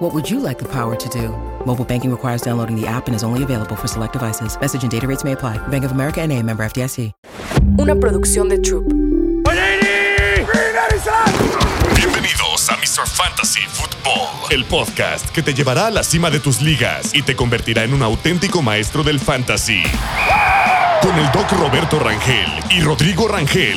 [0.00, 1.28] What would you like the power to do?
[1.66, 4.58] Mobile banking requires downloading the app and is only available for select devices.
[4.58, 5.58] Message and data rates may apply.
[5.68, 7.12] Bank of America and a member FDIC.
[7.78, 8.86] Una producción de Troop.
[11.94, 13.06] Bienvenidos a Mr.
[13.06, 17.36] Fantasy Football, el podcast que te llevará a la cima de tus ligas y te
[17.36, 19.82] convertirá en un auténtico maestro del fantasy.
[21.02, 23.76] Con el doc Roberto Rangel y Rodrigo Rangel.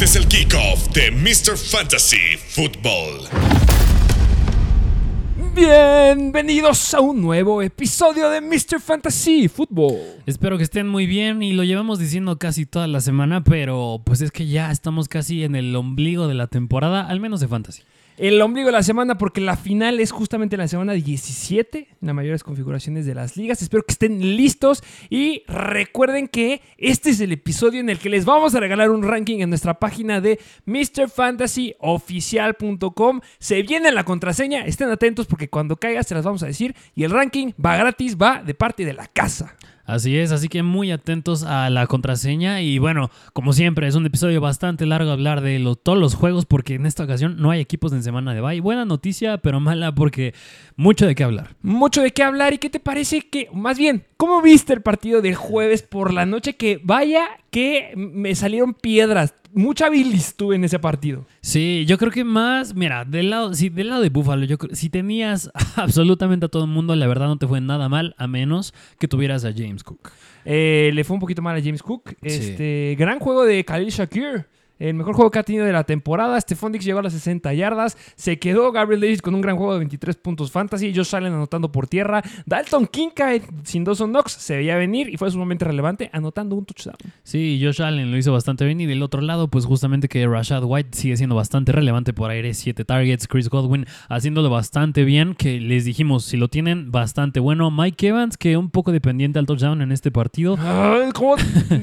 [0.00, 1.58] Este es el kickoff de Mr.
[1.58, 3.28] Fantasy Football.
[5.54, 8.80] Bienvenidos a un nuevo episodio de Mr.
[8.80, 10.22] Fantasy Football.
[10.24, 14.22] Espero que estén muy bien y lo llevamos diciendo casi toda la semana, pero pues
[14.22, 17.82] es que ya estamos casi en el ombligo de la temporada, al menos de fantasy.
[18.20, 22.14] El ombligo de la semana porque la final es justamente la semana 17 en las
[22.14, 23.62] mayores configuraciones de las ligas.
[23.62, 28.26] Espero que estén listos y recuerden que este es el episodio en el que les
[28.26, 33.20] vamos a regalar un ranking en nuestra página de MrFantasyOficial.com.
[33.38, 37.04] Se viene la contraseña, estén atentos porque cuando caiga se las vamos a decir y
[37.04, 39.56] el ranking va gratis, va de parte de la casa.
[39.90, 44.06] Así es, así que muy atentos a la contraseña y bueno, como siempre, es un
[44.06, 47.92] episodio bastante largo hablar de todos los juegos porque en esta ocasión no hay equipos
[47.92, 48.60] en semana de bye.
[48.60, 50.32] Buena noticia, pero mala porque
[50.76, 51.56] mucho de qué hablar.
[51.62, 55.22] Mucho de qué hablar y qué te parece que, más bien, ¿cómo viste el partido
[55.22, 56.54] del jueves por la noche?
[56.54, 59.34] Que vaya que me salieron piedras.
[59.52, 61.26] Mucha bilis tuve en ese partido.
[61.40, 64.76] Sí, yo creo que más, mira, del lado, sí, del lado de Buffalo, yo creo-
[64.76, 68.28] si tenías absolutamente a todo el mundo, la verdad no te fue nada mal, a
[68.28, 70.10] menos que tuvieras a James Cook.
[70.44, 72.14] Eh, le fue un poquito mal a James Cook.
[72.22, 74.46] Este, gran juego de Khalil Shakir.
[74.80, 76.40] El mejor juego que ha tenido de la temporada.
[76.40, 77.96] Stephon Dix llegó a las 60 yardas.
[78.16, 80.92] Se quedó Gabriel Davis con un gran juego de 23 puntos fantasy.
[80.94, 82.22] Josh Allen anotando por tierra.
[82.46, 86.96] Dalton Kincaid sin Dawson Knox se veía venir y fue sumamente relevante anotando un touchdown.
[87.22, 90.64] Sí, Josh Allen lo hizo bastante bien y del otro lado, pues justamente que Rashad
[90.64, 95.60] White sigue siendo bastante relevante por aire, 7 targets, Chris Godwin haciéndolo bastante bien, que
[95.60, 97.70] les dijimos, si lo tienen, bastante bueno.
[97.70, 100.56] Mike Evans, que un poco dependiente al touchdown en este partido.
[101.14, 101.36] ¿Cómo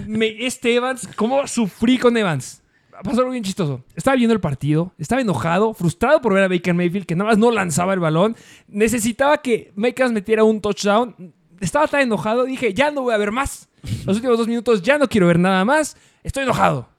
[0.08, 1.08] me- este Evans?
[1.16, 2.64] ¿Cómo sufrí con Evans?
[3.04, 3.84] Pasó algo bien chistoso.
[3.96, 7.38] Estaba viendo el partido, estaba enojado, frustrado por ver a Baker Mayfield que nada más
[7.38, 8.36] no lanzaba el balón.
[8.68, 11.34] Necesitaba que Evans metiera un touchdown.
[11.60, 13.68] Estaba tan enojado, dije, ya no voy a ver más.
[14.06, 15.96] Los últimos dos minutos ya no quiero ver nada más.
[16.24, 16.90] Estoy enojado.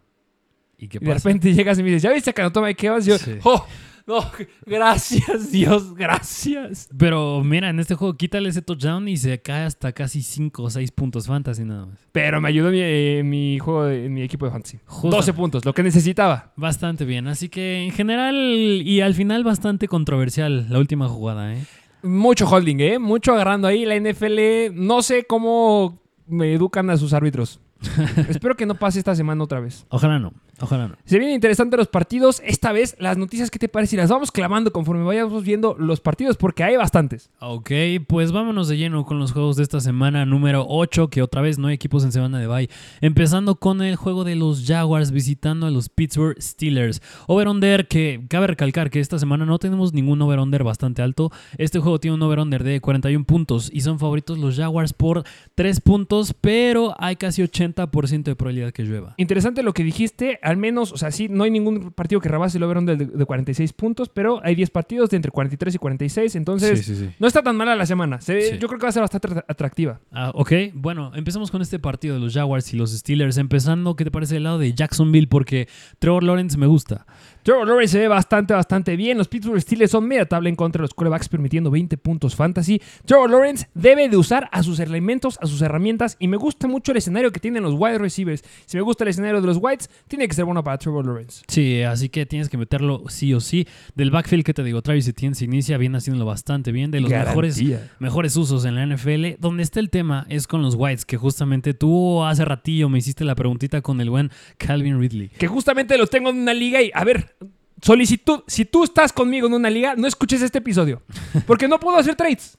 [0.78, 3.06] ¿Y qué Y de repente llegas y me dices, ¿ya viste que anotó Mike Evans?
[3.06, 3.38] Y yo, Sí.
[3.42, 3.66] oh,
[4.08, 4.24] no,
[4.66, 6.88] gracias Dios, gracias.
[6.96, 10.70] Pero mira, en este juego quítale ese touchdown y se cae hasta casi 5 o
[10.70, 11.98] 6 puntos fantasy nada más.
[12.12, 14.78] Pero me ayudó mi, eh, mi juego, de, mi equipo de fantasy.
[14.86, 15.14] Justo.
[15.14, 16.52] 12 puntos, lo que necesitaba.
[16.56, 21.62] Bastante bien, así que en general y al final bastante controversial la última jugada, ¿eh?
[22.02, 22.98] Mucho holding, ¿eh?
[22.98, 23.84] Mucho agarrando ahí.
[23.84, 27.60] La NFL, no sé cómo me educan a sus árbitros.
[28.28, 29.84] Espero que no pase esta semana otra vez.
[29.88, 30.96] Ojalá no, ojalá no.
[31.04, 32.42] Se vienen interesantes los partidos.
[32.44, 33.96] Esta vez, las noticias, ¿qué te parece?
[33.96, 37.30] Y las vamos clavando conforme vayamos viendo los partidos, porque hay bastantes.
[37.40, 37.70] Ok,
[38.06, 41.58] pues vámonos de lleno con los juegos de esta semana número 8, que otra vez
[41.58, 42.70] no hay equipos en semana de bye.
[43.00, 47.02] Empezando con el juego de los Jaguars visitando a los Pittsburgh Steelers.
[47.26, 51.30] Over-under que cabe recalcar que esta semana no tenemos ningún over-under bastante alto.
[51.56, 55.80] Este juego tiene un over-under de 41 puntos y son favoritos los Jaguars por 3
[55.80, 59.14] puntos, pero hay casi 80% de probabilidad que llueva.
[59.16, 62.58] Interesante lo que dijiste, al menos, o sea, sí, no hay ningún partido que rebase
[62.58, 66.34] el over de, de 46 puntos, pero hay 10 partidos de entre 43 y 46,
[66.36, 67.10] entonces Sí, sí, sí.
[67.18, 68.20] no está tan mala la semana.
[68.20, 68.58] Se.
[68.58, 70.00] Yo creo que va a ser bastante atra- atractiva.
[70.12, 73.36] Ah, ok, bueno, empezamos con este partido de los Jaguars y los Steelers.
[73.38, 75.28] Empezando, ¿qué te parece del lado de Jacksonville?
[75.28, 77.06] Porque Trevor Lawrence me gusta.
[77.42, 79.18] Trevor Lawrence se ve bastante, bastante bien.
[79.18, 82.80] Los Pittsburgh Steelers son media tabla en contra de los quarterbacks, permitiendo 20 puntos fantasy.
[83.04, 86.92] Trevor Lawrence debe de usar a sus elementos, a sus herramientas, y me gusta mucho
[86.92, 88.42] el escenario que tienen los wide receivers.
[88.66, 91.42] Si me gusta el escenario de los Whites, tiene que ser bueno para Trevor Lawrence.
[91.48, 93.66] Sí, así que tienes que meterlo sí o sí.
[93.94, 96.90] Del backfield que te digo, Travis Etienne se inicia, viene haciéndolo bastante bien.
[96.90, 97.62] De los mejores,
[97.98, 99.38] mejores usos en la NFL.
[99.38, 103.24] Donde está el tema es con los Whites, que justamente tú hace ratillo me hiciste
[103.24, 105.28] la preguntita con el buen Calvin Ridley.
[105.30, 107.34] Que justamente los tengo en una liga y, a ver,
[107.82, 108.40] solicitud.
[108.46, 111.02] Si tú estás conmigo en una liga, no escuches este episodio.
[111.46, 112.56] Porque no puedo hacer trades.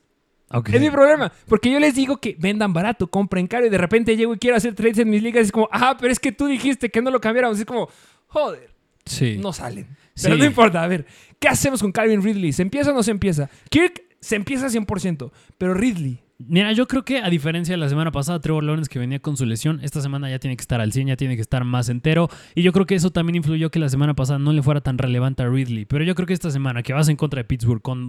[0.52, 0.70] Ok.
[0.70, 1.32] Es mi problema.
[1.48, 4.58] Porque yo les digo que vendan barato, compren caro y de repente llego y quiero
[4.58, 7.02] hacer trades en mis ligas y es como, ah, pero es que tú dijiste que
[7.02, 7.60] no lo cambiáramos.
[7.60, 7.90] Es como,
[8.28, 8.72] joder,
[9.06, 9.38] Sí.
[9.40, 9.88] no salen.
[10.22, 10.40] Pero Sí.
[10.42, 11.06] no importa, a ver,
[11.40, 12.52] ¿qué hacemos con Calvin Ridley?
[12.52, 13.50] ¿Se empieza o no se empieza?
[13.70, 18.12] Kirk se empieza 100%, pero Ridley, Mira, yo creo que a diferencia de la semana
[18.14, 20.94] pasada, Trevor Lawrence que venía con su lesión, esta semana ya tiene que estar al
[20.94, 22.30] 100, ya tiene que estar más entero.
[22.56, 24.98] Y yo creo que eso también influyó que la semana pasada no le fuera tan
[24.98, 25.84] relevante a Ridley.
[25.84, 28.08] Pero yo creo que esta semana que vas en contra de Pittsburgh con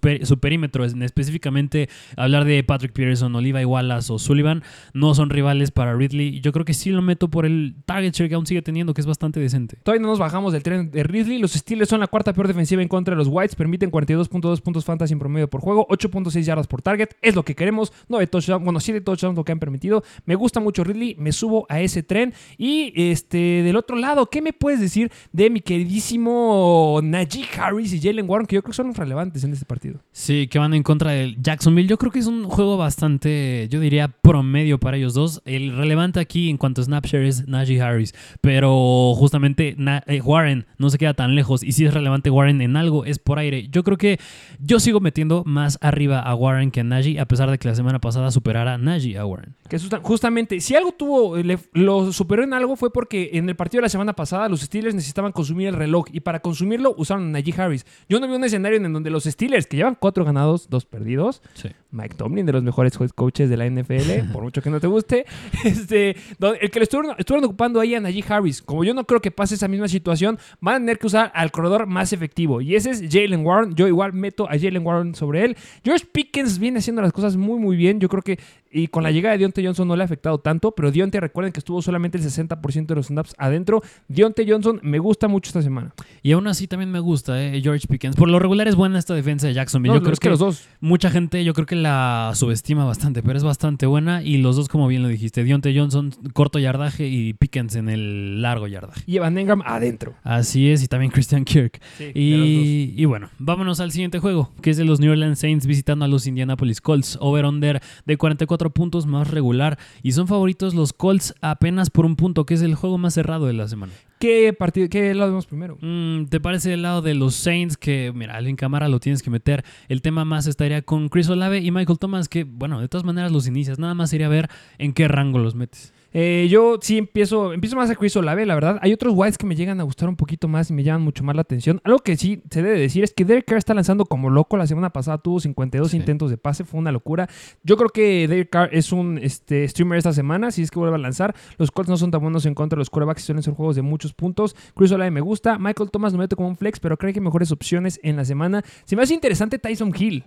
[0.00, 5.30] per- su perímetro, es- específicamente hablar de Patrick Peterson, Oliva Wallace o Sullivan, no son
[5.30, 6.40] rivales para Ridley.
[6.40, 9.00] Yo creo que sí lo meto por el target share que aún sigue teniendo, que
[9.00, 9.76] es bastante decente.
[9.84, 11.38] Todavía no nos bajamos del tren de Ridley.
[11.38, 13.54] Los Steelers son la cuarta peor defensiva en contra de los Whites.
[13.54, 17.10] Permiten 42.2 puntos fantasy en promedio por juego, 8.6 yardas por target.
[17.22, 17.92] Es lo que queremos.
[18.08, 20.02] 9 touchdowns, bueno, 7 touchdowns lo que han permitido.
[20.24, 21.14] Me gusta mucho Ridley.
[21.18, 22.32] Me subo a ese tren.
[22.56, 28.00] Y este del otro lado, ¿qué me puedes decir de mi queridísimo Najee Harris y
[28.00, 28.46] Jalen Warren?
[28.46, 30.00] Que yo creo que son los relevantes en este partido.
[30.12, 31.88] Sí, que van en contra del Jacksonville.
[31.88, 35.42] Yo creo que es un juego bastante, yo diría, promedio para ellos dos.
[35.44, 38.14] El relevante aquí en cuanto a Snapshare es Najee Harris.
[38.40, 41.62] Pero justamente eh, Warren no se queda tan lejos.
[41.62, 43.68] Y si es relevante Warren en algo, es por aire.
[43.68, 44.18] Yo creo que
[44.58, 47.74] yo sigo metiendo más arriba a Warren que a Najee, a pesar de que la
[47.74, 49.54] semana pasada superara Najee a Warren.
[49.68, 53.56] Que justa- justamente, si algo tuvo, le- lo superó en algo fue porque en el
[53.56, 57.24] partido de la semana pasada los Steelers necesitaban consumir el reloj y para consumirlo usaron
[57.28, 57.86] a Najee Harris.
[58.08, 61.42] Yo no vi un escenario en donde los Steelers, que llevan cuatro ganados, dos perdidos,
[61.54, 61.68] Sí.
[61.92, 64.86] Mike Tomlin, de los mejores head coaches de la NFL, por mucho que no te
[64.86, 65.26] guste,
[65.64, 66.16] este,
[66.60, 68.62] el que le estuvieron, estuvieron ocupando ahí a Najee Harris.
[68.62, 71.50] Como yo no creo que pase esa misma situación, van a tener que usar al
[71.50, 72.60] corredor más efectivo.
[72.60, 73.74] Y ese es Jalen Warren.
[73.74, 75.56] Yo igual meto a Jalen Warren sobre él.
[75.84, 78.00] George Pickens viene haciendo las cosas muy, muy bien.
[78.00, 78.38] Yo creo que,
[78.70, 81.52] y con la llegada de Deontay Johnson no le ha afectado tanto, pero Deontay, recuerden
[81.52, 83.82] que estuvo solamente el 60% de los snaps adentro.
[84.08, 85.92] Deontay Johnson me gusta mucho esta semana.
[86.22, 88.16] Y aún así también me gusta, eh, George Pickens.
[88.16, 89.92] Por lo regular es buena esta defensa de Jacksonville.
[89.92, 90.68] No, yo creo es que los dos.
[90.80, 94.68] Mucha gente yo creo que la subestima bastante, pero es bastante buena y los dos
[94.68, 99.02] como bien lo dijiste, Dionte Johnson corto yardaje y Pickens en el largo yardaje.
[99.06, 100.14] Y Evan Engram adentro.
[100.22, 101.80] Así es, y también Christian Kirk.
[101.98, 106.04] Sí, y bueno, vámonos al siguiente juego, que es de los New Orleans Saints visitando
[106.04, 107.18] a los Indianapolis Colts.
[107.20, 109.78] Over-under de 44 puntos más regular.
[110.02, 113.46] Y son favoritos los Colts apenas por un punto, que es el juego más cerrado
[113.46, 113.94] de la semana.
[114.18, 115.78] ¿Qué partido, qué lado vemos primero?
[115.80, 119.30] Mm, ¿Te parece el lado de los Saints que, mira, Alvin Camara lo tienes que
[119.30, 119.64] meter?
[119.88, 123.32] El tema más estaría con Chris Olave y Michael Thomas, que, bueno, de todas maneras
[123.32, 123.78] los inicias.
[123.78, 125.94] Nada más sería ver en qué rango los metes.
[126.12, 128.78] Eh, yo sí empiezo, empiezo más a Chris Olave, la verdad.
[128.82, 131.22] Hay otros Whites que me llegan a gustar un poquito más y me llaman mucho
[131.22, 131.80] más la atención.
[131.84, 134.56] Algo que sí se debe decir es que Derek Carr está lanzando como loco.
[134.56, 135.96] La semana pasada tuvo 52 Sí.
[135.96, 137.28] intentos de pase, fue una locura.
[137.62, 140.96] Yo creo que Derek Carr es un este, streamer esta semana, si es que vuelve
[140.96, 141.34] a lanzar.
[141.58, 143.82] Los Colts no son tan buenos en contra de los quarterbacks, suelen ser juegos de
[143.82, 144.56] muchos puntos.
[144.74, 145.58] Chris Olave me gusta.
[145.58, 148.24] Michael Thomas lo meto como un flex, pero creo que hay mejores opciones en la
[148.24, 148.64] semana.
[148.84, 150.24] Se me hace interesante Tyson Hill,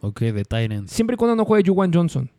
[0.00, 0.90] Ok, de Titans.
[0.90, 2.30] siempre y cuando no juegue Juwan Johnson.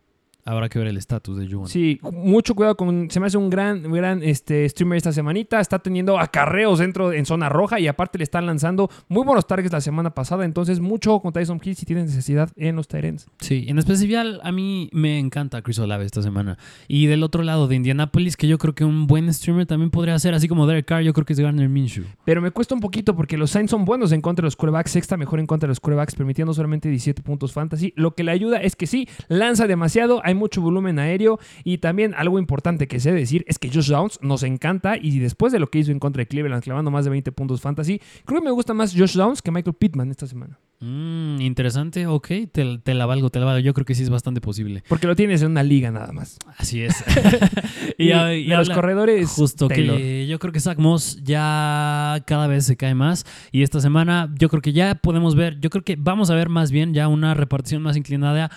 [0.44, 1.68] Habrá que ver el estatus de Juwan.
[1.68, 3.08] Sí, mucho cuidado con.
[3.10, 5.60] Se me hace un gran, gran este, streamer esta semanita.
[5.60, 9.72] Está teniendo acarreos dentro en zona roja y aparte le están lanzando muy buenos targets
[9.72, 10.44] la semana pasada.
[10.44, 13.28] Entonces, mucho con Tyson Hill si tienes necesidad en los Tyrants.
[13.38, 16.58] Sí, en especial a mí me encanta Chris Olave esta semana.
[16.88, 20.18] Y del otro lado de Indianapolis, que yo creo que un buen streamer también podría
[20.18, 22.04] ser, así como Derek Carr, yo creo que es Garner Minshew.
[22.24, 24.90] Pero me cuesta un poquito porque los Saints son buenos en contra de los quarterbacks.
[24.90, 27.92] Sexta mejor en contra de los quarterbacks, permitiendo solamente 17 puntos fantasy.
[27.94, 31.38] Lo que le ayuda es que sí, lanza demasiado, hay mucho volumen aéreo.
[31.64, 34.96] Y también algo importante que sé decir es que Josh Downs nos encanta.
[35.00, 37.60] Y después de lo que hizo en contra de Cleveland, clavando más de 20 puntos
[37.60, 40.58] fantasy, creo que me gusta más Josh Downs que Michael Pittman esta semana.
[40.80, 43.60] Mm, interesante, ok, te, te la valgo, te la valgo.
[43.60, 44.82] Yo creo que sí es bastante posible.
[44.88, 46.38] Porque lo tienes en una liga nada más.
[46.58, 47.04] Así es.
[47.98, 49.96] Y, a- los corredores, Justo Taylor.
[49.96, 54.32] que yo creo que Zach Moss ya cada vez se cae más y esta semana
[54.38, 57.06] yo creo que ya podemos ver, yo creo que vamos a ver más bien ya
[57.08, 58.50] una repartición más inclinada,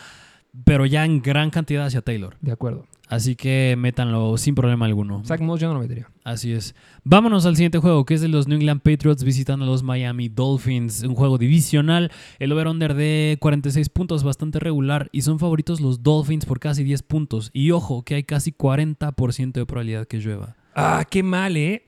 [0.63, 2.37] pero ya en gran cantidad hacia Taylor.
[2.41, 2.85] De acuerdo.
[3.07, 5.23] Así que métanlo sin problema alguno.
[5.25, 6.09] Zach Moss yo no lo metería.
[6.23, 6.73] Así es.
[7.03, 10.27] Vámonos al siguiente juego, que es de los New England Patriots visitando a los Miami
[10.27, 11.03] Dolphins.
[11.03, 12.11] Un juego divisional.
[12.39, 15.09] El over-under de 46 puntos, bastante regular.
[15.11, 17.51] Y son favoritos los Dolphins por casi 10 puntos.
[17.53, 20.55] Y ojo, que hay casi 40% de probabilidad que llueva.
[20.73, 21.83] Ah, qué mal, ¿eh?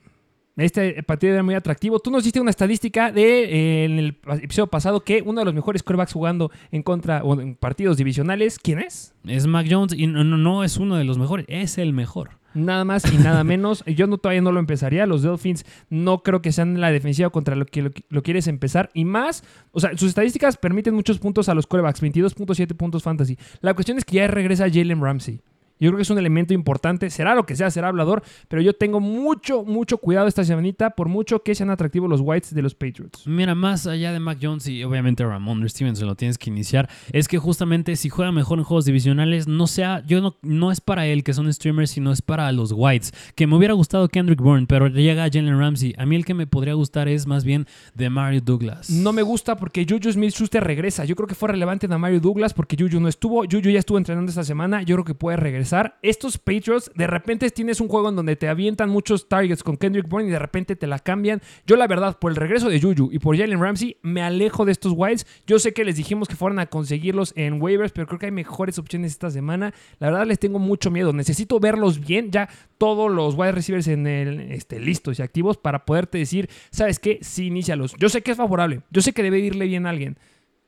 [0.57, 1.99] Este partido era muy atractivo.
[1.99, 5.53] Tú nos diste una estadística de eh, en el episodio pasado que uno de los
[5.53, 9.13] mejores quarterbacks jugando en contra o en partidos divisionales, ¿quién es?
[9.25, 12.31] Es Mac Jones y no, no, no es uno de los mejores, es el mejor.
[12.55, 13.83] Nada más y nada menos.
[13.85, 15.05] Yo no, todavía no lo empezaría.
[15.05, 18.89] Los Dolphins no creo que sean la defensiva contra lo que lo, lo quieres empezar.
[18.95, 22.01] Y más, o sea, sus estadísticas permiten muchos puntos a los quarterbacks.
[22.01, 23.37] 22.7 puntos fantasy.
[23.61, 25.39] La cuestión es que ya regresa Jalen Ramsey.
[25.79, 27.09] Yo creo que es un elemento importante.
[27.09, 28.23] Será lo que sea, será hablador.
[28.47, 32.53] Pero yo tengo mucho, mucho cuidado esta semanita, por mucho que sean atractivos los Whites
[32.53, 33.27] de los Patriots.
[33.27, 37.27] Mira, más allá de Mac Jones y obviamente Ramon Stevenson lo tienes que iniciar, es
[37.27, 41.07] que justamente si juega mejor en juegos divisionales, no sea, yo no, no es para
[41.07, 43.13] él que son streamers, sino es para los Whites.
[43.35, 45.93] Que me hubiera gustado Kendrick Bourne, pero llega Jalen Ramsey.
[45.97, 48.89] A mí el que me podría gustar es más bien de Mario Douglas.
[48.89, 51.05] No me gusta porque Juju Smith-Schuster regresa.
[51.05, 53.43] Yo creo que fue relevante en Mario Douglas porque Juju no estuvo.
[53.43, 54.81] Juju ya estuvo entrenando esta semana.
[54.81, 55.66] Yo creo que puede regresar.
[56.01, 60.07] Estos Patriots, de repente tienes un juego en donde te avientan muchos targets con Kendrick
[60.07, 61.41] Bourne y de repente te la cambian.
[61.65, 64.71] Yo, la verdad, por el regreso de Juju y por Jalen Ramsey, me alejo de
[64.71, 65.27] estos Whites.
[65.45, 68.31] Yo sé que les dijimos que fueran a conseguirlos en waivers, pero creo que hay
[68.31, 69.73] mejores opciones esta semana.
[69.99, 71.11] La verdad, les tengo mucho miedo.
[71.11, 72.31] Necesito verlos bien.
[72.31, 76.99] Ya todos los wide receivers en el, este, listos y activos para poderte decir, ¿sabes
[76.99, 77.19] qué?
[77.21, 77.93] Sí, inícialos.
[77.99, 78.81] Yo sé que es favorable.
[78.91, 80.17] Yo sé que debe irle bien a alguien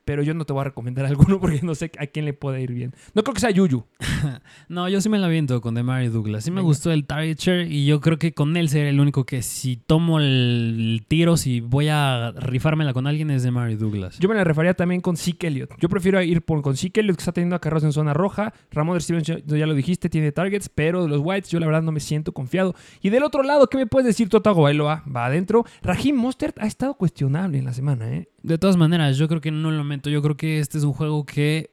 [0.05, 2.61] pero yo no te voy a recomendar alguno porque no sé a quién le puede
[2.61, 2.93] ir bien.
[3.13, 3.85] No creo que sea Yuyu.
[4.69, 6.43] no, yo sí me la viento con Demario Douglas.
[6.43, 7.37] Sí me gustó el target
[7.67, 11.61] y yo creo que con él sería el único que si tomo el tiro, si
[11.61, 14.19] voy a rifármela con alguien es Demario Douglas.
[14.19, 15.71] Yo me la rifaría también con Zeke Elliott.
[15.79, 18.53] Yo prefiero ir por, con Zeke Elliott que está teniendo a carros en zona roja.
[18.71, 21.81] Ramón de Stevens, ya lo dijiste, tiene targets, pero de los Whites yo la verdad
[21.81, 22.75] no me siento confiado.
[23.01, 25.03] Y del otro lado, ¿qué me puedes decir, Totago Bailoa?
[25.13, 25.65] Va adentro.
[25.81, 28.29] Raheem Mostert ha estado cuestionable en la semana, ¿eh?
[28.43, 30.09] De todas maneras, yo creo que no lo meto.
[30.09, 31.69] Yo creo que este es un juego que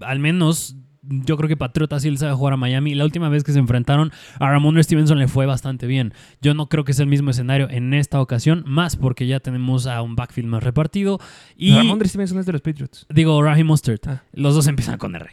[0.00, 0.76] al menos
[1.08, 2.94] yo creo que Patriota sí le sabe jugar a Miami.
[2.94, 6.12] La última vez que se enfrentaron a Ramon Stevenson le fue bastante bien.
[6.40, 9.86] Yo no creo que sea el mismo escenario en esta ocasión, más porque ya tenemos
[9.86, 11.18] a un backfield más repartido.
[11.56, 13.06] Y Ramon Stevenson es de los Patriots.
[13.08, 14.00] Digo, Raheem Mustard.
[14.06, 14.22] Ah.
[14.32, 15.30] Los dos empiezan con R.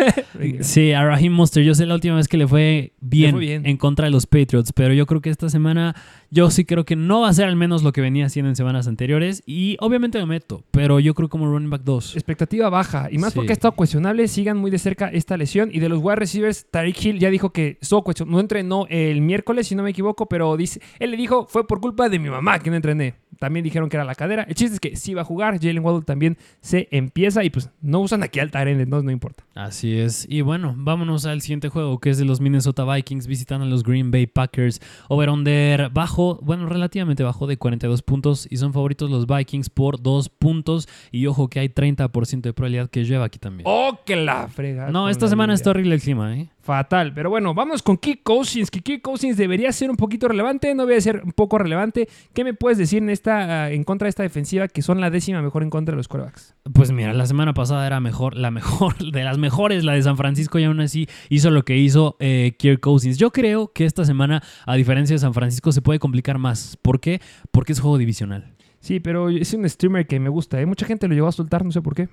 [0.60, 1.62] sí, a Raheem Mustard.
[1.64, 4.72] Yo sé la última vez que le fue bien, bien, en contra de los Patriots,
[4.72, 5.94] pero yo creo que esta semana
[6.30, 8.56] yo sí creo que no va a ser al menos lo que venía haciendo en
[8.56, 9.42] semanas anteriores.
[9.46, 12.16] Y obviamente lo meto, pero yo creo como running back 2.
[12.16, 13.08] Expectativa baja.
[13.10, 14.26] Y más porque ha estado cuestionable.
[14.28, 15.70] Sigan muy de cerca esta lesión.
[15.72, 17.78] Y de los wide receivers, Tariq Hill ya dijo que
[18.26, 21.80] no entrenó el miércoles, si no me equivoco, pero dice, él le dijo, fue por
[21.80, 23.14] culpa de mi mamá que no entrené.
[23.38, 24.44] También dijeron que era la cadera.
[24.44, 25.58] El chiste es que sí va a jugar.
[25.60, 29.44] Jalen Waddle también se empieza y pues no usan aquí al Tyrend, entonces no importa.
[29.56, 30.24] Así es.
[30.30, 33.82] Y bueno, vámonos al siguiente juego que es de los Minnesota Vikings visitando a los
[33.82, 34.80] Green Bay Packers.
[35.08, 40.28] Over-under bajo, bueno, relativamente bajo de 42 puntos y son favoritos los Vikings por 2
[40.28, 40.88] puntos.
[41.10, 43.64] Y ojo que hay 30% de probabilidad que lleva aquí también.
[43.66, 44.90] ¡Oh, que la frega!
[44.94, 46.48] No, esta semana está horrible el clima, ¿eh?
[46.60, 47.12] Fatal.
[47.12, 48.70] Pero bueno, vamos con Kick Cousins.
[48.70, 50.72] Que Kick Cousins debería ser un poquito relevante.
[50.72, 52.08] No voy a ser un poco relevante.
[52.32, 55.42] ¿Qué me puedes decir en, esta, en contra de esta defensiva que son la décima
[55.42, 56.54] mejor en contra de los corebacks?
[56.72, 60.16] Pues mira, la semana pasada era mejor, la mejor, de las mejores, la de San
[60.16, 63.18] Francisco, y aún así hizo lo que hizo eh, Kirk Cousins.
[63.18, 66.78] Yo creo que esta semana, a diferencia de San Francisco, se puede complicar más.
[66.80, 67.20] ¿Por qué?
[67.50, 68.54] Porque es juego divisional.
[68.78, 70.60] Sí, pero es un streamer que me gusta.
[70.60, 70.66] ¿eh?
[70.66, 72.08] Mucha gente lo llevó a soltar, no sé por qué.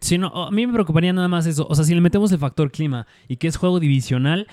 [0.00, 1.66] Sí, no, a mí me preocuparía nada más eso.
[1.68, 4.46] O sea, si le metemos el factor clima y que es juego divisional,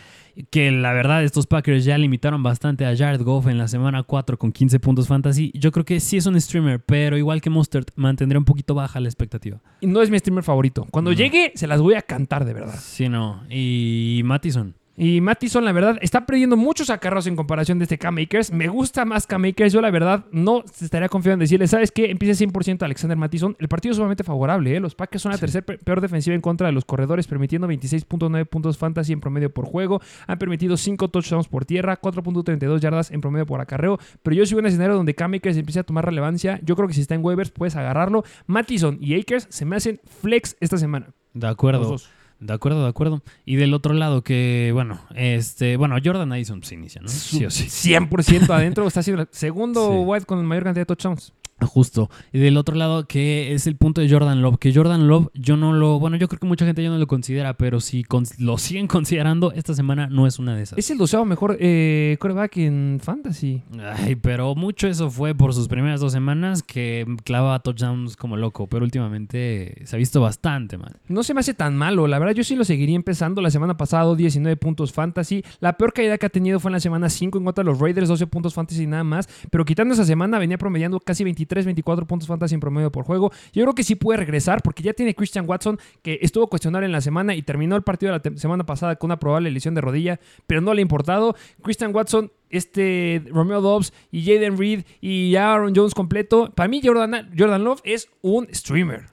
[0.49, 4.37] que la verdad estos Packers ya limitaron bastante a Jared Goff en la semana 4
[4.37, 7.85] con 15 puntos fantasy, yo creo que sí es un streamer, pero igual que Mustard,
[7.95, 9.61] mantendría un poquito baja la expectativa.
[9.81, 10.87] Y no es mi streamer favorito.
[10.91, 12.79] Cuando llegue, se las voy a cantar de verdad.
[12.79, 13.43] Sí, no.
[13.49, 14.75] Y Mattison.
[14.97, 18.53] Y Mattison, la verdad, está perdiendo muchos acarros en comparación de este K-Makers.
[18.53, 19.73] Me gusta más K-Makers.
[19.73, 22.09] Yo, la verdad, no estaría confiado en decirle, ¿sabes qué?
[22.09, 23.57] Empieza 100% Alexander Mattison.
[23.59, 24.75] El partido es sumamente favorable.
[24.75, 24.79] ¿eh?
[24.79, 28.77] Los Packers son la tercera peor defensiva en contra de los corredores, permitiendo 26.9 puntos
[28.77, 30.01] fantasy en promedio por juego.
[30.27, 33.99] Han permitido 5 touchdowns por tierra, 4.32 yardas en promedio por acarreo.
[34.23, 36.61] Pero yo sigo en un escenario donde K-Makers empieza a tomar relevancia.
[36.63, 38.23] Yo creo que si está en waivers, puedes agarrarlo.
[38.47, 41.09] Mattison y Akers se me hacen flex esta semana.
[41.33, 41.97] De acuerdo.
[42.39, 43.21] De acuerdo, de acuerdo.
[43.45, 47.07] Y del otro lado que, bueno, este, bueno, Jordan Addison se inicia, ¿no?
[47.07, 47.65] Sí o sí.
[47.65, 51.33] 100% adentro, está siendo el segundo White con mayor cantidad de touchdowns.
[51.61, 52.09] Justo.
[52.33, 54.57] Y del otro lado, que es el punto de Jordan Love.
[54.57, 55.99] Que Jordan Love, yo no lo.
[55.99, 58.03] Bueno, yo creo que mucha gente ya no lo considera, pero si
[58.39, 60.77] lo siguen considerando, esta semana no es una de esas.
[60.77, 63.63] Es el doceavo mejor eh, coreback en Fantasy.
[63.79, 68.67] Ay, pero mucho eso fue por sus primeras dos semanas que clava touchdowns como loco.
[68.67, 70.97] Pero últimamente se ha visto bastante mal.
[71.07, 72.05] No se me hace tan malo.
[72.07, 73.41] La verdad, yo sí lo seguiría empezando.
[73.41, 75.43] La semana pasada, 19 puntos Fantasy.
[75.61, 77.79] La peor caída que ha tenido fue en la semana 5 en contra de los
[77.79, 79.29] Raiders, 12 puntos Fantasy y nada más.
[79.49, 83.31] Pero quitando esa semana, venía promediando casi 23 24 puntos fantasy en promedio por juego.
[83.53, 86.91] Yo creo que sí puede regresar porque ya tiene Christian Watson que estuvo cuestionable en
[86.91, 89.81] la semana y terminó el partido de la semana pasada con una probable lesión de
[89.81, 91.35] rodilla, pero no le ha importado.
[91.61, 96.51] Christian Watson este Romeo Dobbs y Jaden Reed y Aaron Jones completo.
[96.55, 99.05] Para mí Jordan, Jordan Love es un streamer.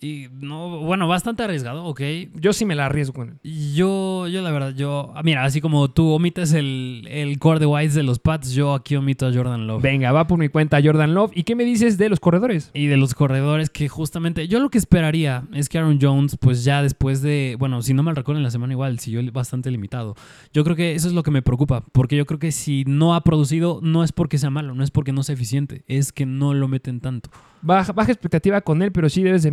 [0.00, 2.00] Y no, bueno, bastante arriesgado, ok.
[2.34, 3.74] Yo sí me la arriesgo con él.
[3.74, 7.66] Yo, yo la verdad, yo, ah, mira, así como tú omites el, el core de
[7.66, 9.82] Whites de los Pats, yo aquí omito a Jordan Love.
[9.82, 11.32] Venga, va por mi cuenta Jordan Love.
[11.34, 12.70] ¿Y qué me dices de los corredores?
[12.74, 16.62] Y de los corredores que justamente, yo lo que esperaría es que Aaron Jones, pues
[16.62, 20.14] ya después de, bueno, si no mal recuerdo en la semana igual, siguió bastante limitado.
[20.52, 23.16] Yo creo que eso es lo que me preocupa, porque yo creo que si no
[23.16, 26.24] ha producido, no es porque sea malo, no es porque no sea eficiente, es que
[26.24, 27.30] no lo meten tanto.
[27.60, 29.48] Baja, baja expectativa con él, pero sí debes de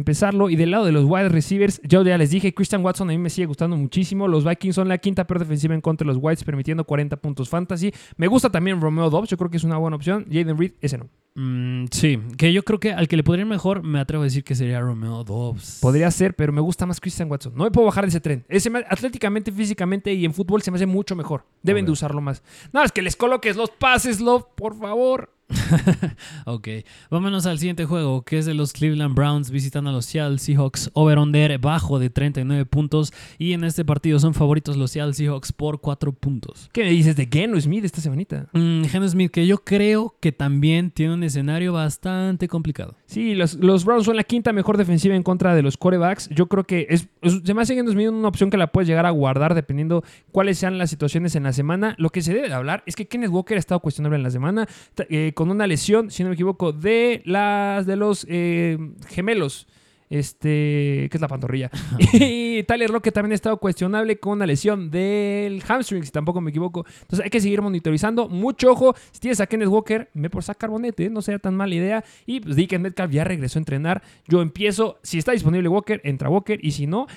[0.49, 3.17] Y del lado de los wide receivers, yo ya les dije, Christian Watson a mí
[3.17, 4.27] me sigue gustando muchísimo.
[4.27, 7.49] Los Vikings son la quinta peor defensiva en contra de los Whites, permitiendo 40 puntos
[7.49, 7.91] fantasy.
[8.17, 10.25] Me gusta también Romeo Dobbs, yo creo que es una buena opción.
[10.31, 11.07] Jaden Reed, ese no.
[11.37, 14.25] Mm, sí, que yo creo que al que le podría ir mejor, me atrevo a
[14.25, 15.79] decir que sería Romeo Dobbs.
[15.81, 17.53] Podría ser, pero me gusta más Christian Watson.
[17.55, 18.45] No me puedo bajar de ese tren.
[18.47, 21.43] Ese me- atléticamente, físicamente y en fútbol se me hace mucho mejor.
[21.61, 22.41] Deben de usarlo más.
[22.71, 25.34] No, es que les coloques los pases, Love, por favor.
[26.45, 26.67] Ok,
[27.09, 30.89] vámonos al siguiente juego, que es de los Cleveland Browns visitando a los Seattle Seahawks.
[30.93, 33.13] Over-under bajo de 39 puntos.
[33.37, 36.69] Y en este partido son favoritos los Seattle Seahawks por 4 puntos.
[36.73, 38.47] ¿Qué dices de Geno Smith esta semanita?
[38.53, 42.95] Mm, Geno Smith, que yo creo que también tiene un escenario bastante complicado.
[43.07, 46.27] Sí, los, los Browns son la quinta mejor defensiva en contra de los corebacks.
[46.29, 49.05] Yo creo que es, es- se me hace Smith una opción que la puedes llegar
[49.05, 51.93] a guardar dependiendo cuáles sean las situaciones en la semana.
[51.99, 54.31] Lo que se debe de hablar es que Kenneth Walker ha estado cuestionable en la
[54.31, 54.67] semana
[55.09, 59.67] eh, con una lesión, si no me equivoco, de las de los eh, gemelos.
[60.09, 61.71] Este, que es la pantorrilla.
[62.13, 66.51] y Tyler Lockett también ha estado cuestionable con una lesión del hamstring, si tampoco me
[66.51, 66.85] equivoco.
[67.01, 68.29] Entonces hay que seguir monitorizando.
[68.29, 68.95] Mucho ojo.
[69.11, 72.03] Si tienes a Kenneth Walker, me por sacar bonete, no sea tan mala idea.
[72.25, 74.03] Y pues Dick Metcalf ya regresó a entrenar.
[74.27, 74.99] Yo empiezo.
[75.03, 76.59] Si está disponible Walker, entra Walker.
[76.61, 77.07] Y si no,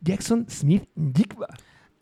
[0.00, 1.48] Jackson Smith Jigba.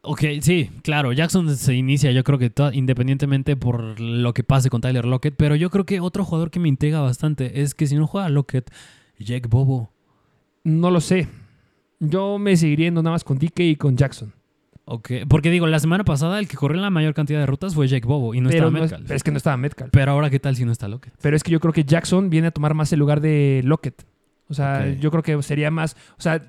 [0.02, 4.80] Ok, sí, claro, Jackson se inicia, yo creo que independientemente por lo que pase con
[4.80, 7.96] Tyler Lockett, pero yo creo que otro jugador que me intriga bastante es que si
[7.96, 8.70] no juega Lockett,
[9.18, 9.92] Jake Bobo.
[10.78, 11.28] No lo sé.
[11.98, 14.32] Yo me seguiría yendo nada más con DK y con Jackson.
[14.86, 17.86] Ok, porque digo, la semana pasada el que corrió la mayor cantidad de rutas fue
[17.86, 19.06] Jake Bobo y no pero, estaba no es, Metcalf.
[19.06, 19.90] pero es que no estaba Metcalf.
[19.92, 21.14] Pero ahora, ¿qué tal si no está Lockett?
[21.20, 24.04] Pero es que yo creo que Jackson viene a tomar más el lugar de Lockett.
[24.48, 25.96] O sea, yo creo que sería más.
[26.18, 26.42] O sea,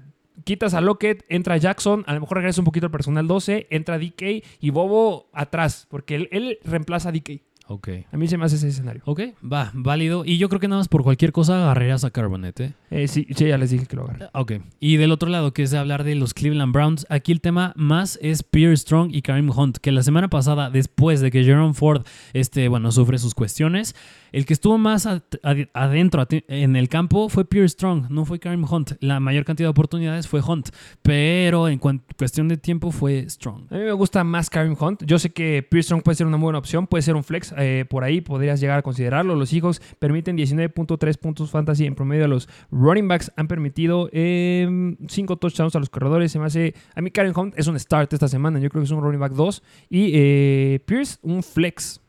[0.43, 3.99] quitas a Lockett, entra Jackson, a lo mejor regresa un poquito al personal 12, entra
[3.99, 7.41] DK y Bobo atrás, porque él, él reemplaza a DK.
[7.71, 7.87] Ok.
[8.11, 9.01] A mí se me hace ese escenario.
[9.05, 10.23] Ok, va, válido.
[10.25, 12.73] Y yo creo que nada más por cualquier cosa agarrarías a Carbonet, ¿eh?
[12.89, 14.27] Eh, sí, sí, ya les dije que lo agarre.
[14.33, 14.53] Ok.
[14.81, 17.71] Y del otro lado, que es de hablar de los Cleveland Browns, aquí el tema
[17.77, 21.73] más es Pierre Strong y Kareem Hunt, que la semana pasada, después de que Jerome
[21.73, 23.95] Ford, este, bueno, sufre sus cuestiones,
[24.31, 28.39] el que estuvo más ad- ad- adentro en el campo fue Pierre Strong, no fue
[28.39, 28.93] Kareem Hunt.
[28.99, 30.69] La mayor cantidad de oportunidades fue Hunt,
[31.01, 33.63] pero en cuestión de tiempo fue Strong.
[33.71, 35.03] A mí me gusta más Kareem Hunt.
[35.05, 38.03] Yo sé que Pearson puede ser una buena opción, puede ser un flex eh, por
[38.03, 39.35] ahí, podrías llegar a considerarlo.
[39.35, 43.31] Los Seahawks permiten 19.3 puntos fantasy en promedio a los running backs.
[43.35, 46.31] Han permitido 5 touchdowns a los corredores.
[46.31, 46.73] Se me hace.
[46.95, 48.59] A mí, Kareem Hunt es un start esta semana.
[48.59, 49.63] Yo creo que es un running back 2.
[49.89, 52.00] Y eh, Pierce, un flex.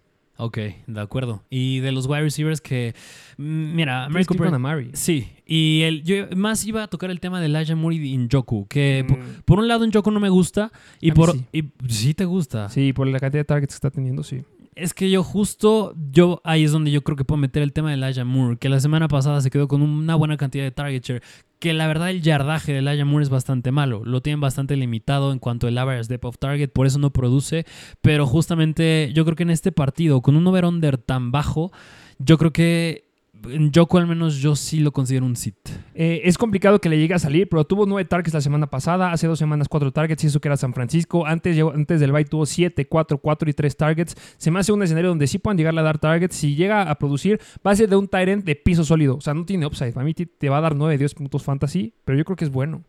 [0.44, 1.44] Ok, de acuerdo.
[1.50, 2.94] Y de los wide receivers que,
[3.38, 4.90] mm, mira, Mary Cooper- Amari.
[4.94, 8.66] Sí, y el, yo más iba a tocar el tema de Elijah Moore y Njoku,
[8.66, 9.22] que por, Mm.
[9.44, 11.44] por un lado Njoku no me gusta y A por sí.
[11.52, 12.68] y sí te gusta.
[12.70, 14.42] Sí, por la cantidad de targets que está teniendo, sí.
[14.74, 17.90] Es que yo justo, yo ahí es donde yo creo que puedo meter el tema
[17.90, 21.02] de Elijah Moore, que la semana pasada se quedó con una buena cantidad de target
[21.04, 21.22] share,
[21.62, 25.30] que la verdad el yardaje de Elijah Moore es bastante malo, lo tienen bastante limitado
[25.30, 27.66] en cuanto al average depth of target, por eso no produce,
[28.00, 31.70] pero justamente yo creo que en este partido, con un over-under tan bajo,
[32.18, 33.11] yo creo que
[33.46, 35.56] Njoku al menos yo sí lo considero un sit.
[35.94, 39.12] Eh, es complicado que le llegue a salir, pero tuvo nueve targets la semana pasada.
[39.12, 41.26] Hace dos semanas cuatro targets y eso que era San Francisco.
[41.26, 44.16] Antes, antes del bye tuvo siete, cuatro, cuatro y tres targets.
[44.36, 46.36] Se me hace un escenario donde sí puedan llegarle a dar targets.
[46.36, 49.16] Si llega a producir, va a ser de un Tyrant de piso sólido.
[49.16, 49.92] O sea, no tiene upside.
[49.92, 52.50] Para mí te va a dar 9, 10 puntos fantasy, pero yo creo que es
[52.50, 52.84] bueno.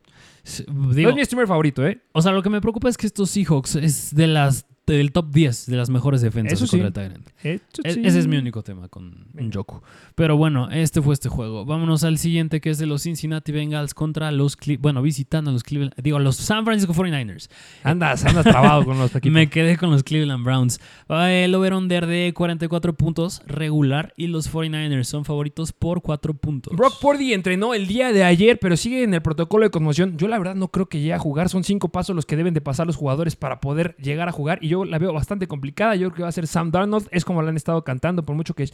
[0.72, 2.02] No es mi streamer favorito, ¿eh?
[2.12, 5.32] O sea, lo que me preocupa es que estos Seahawks es de las del top
[5.32, 6.80] 10 de las mejores defensas Eso sí.
[6.80, 7.30] contra el Tyrant.
[7.44, 8.02] E- sí.
[8.04, 9.82] Ese es mi único tema con Njoku.
[10.16, 11.64] Pero bueno, este fue este juego.
[11.66, 15.54] Vámonos al siguiente que es de los Cincinnati Bengals contra los Cle- bueno, visitando a
[15.54, 17.50] los Cleveland, digo, a los San Francisco 49ers.
[17.84, 19.34] Andas, andas trabado con los equipos.
[19.34, 20.80] Me quedé con los Cleveland Browns.
[21.10, 26.76] El over-under de 44 puntos regular y los 49ers son favoritos por 4 puntos.
[26.76, 30.18] Brock Purdy entrenó el día de ayer, pero sigue en el protocolo de conmoción.
[30.18, 31.48] Yo la verdad no creo que llegue a jugar.
[31.50, 34.60] Son cinco pasos los que deben de pasar los jugadores para poder llegar a jugar.
[34.62, 35.96] Y yo la veo bastante complicada.
[35.96, 37.08] Yo creo que va a ser Sam Darnold.
[37.12, 38.70] Es como lo han estado cantando, por mucho que...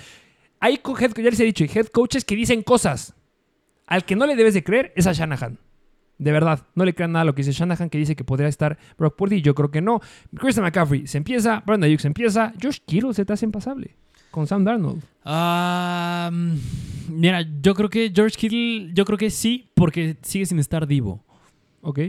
[0.60, 3.14] Hay head, ya les he dicho, y head coaches que dicen cosas.
[3.88, 5.58] Al que no le debes de creer es a Shanahan.
[6.18, 8.50] De verdad, no le crean nada a lo que dice Shanahan, que dice que podría
[8.50, 9.42] estar Brock Purdy.
[9.42, 10.02] Yo creo que no.
[10.36, 13.96] Christian McCaffrey se empieza, Brandon Ayuk se empieza, Josh Kittle se te hace impasable
[14.32, 15.04] con Sam Darnold.
[15.26, 16.58] Mm,
[17.10, 21.24] Mira, yo creo que George Kittle, yo creo que sí, porque sigue sin estar divo.
[21.82, 22.00] Ok.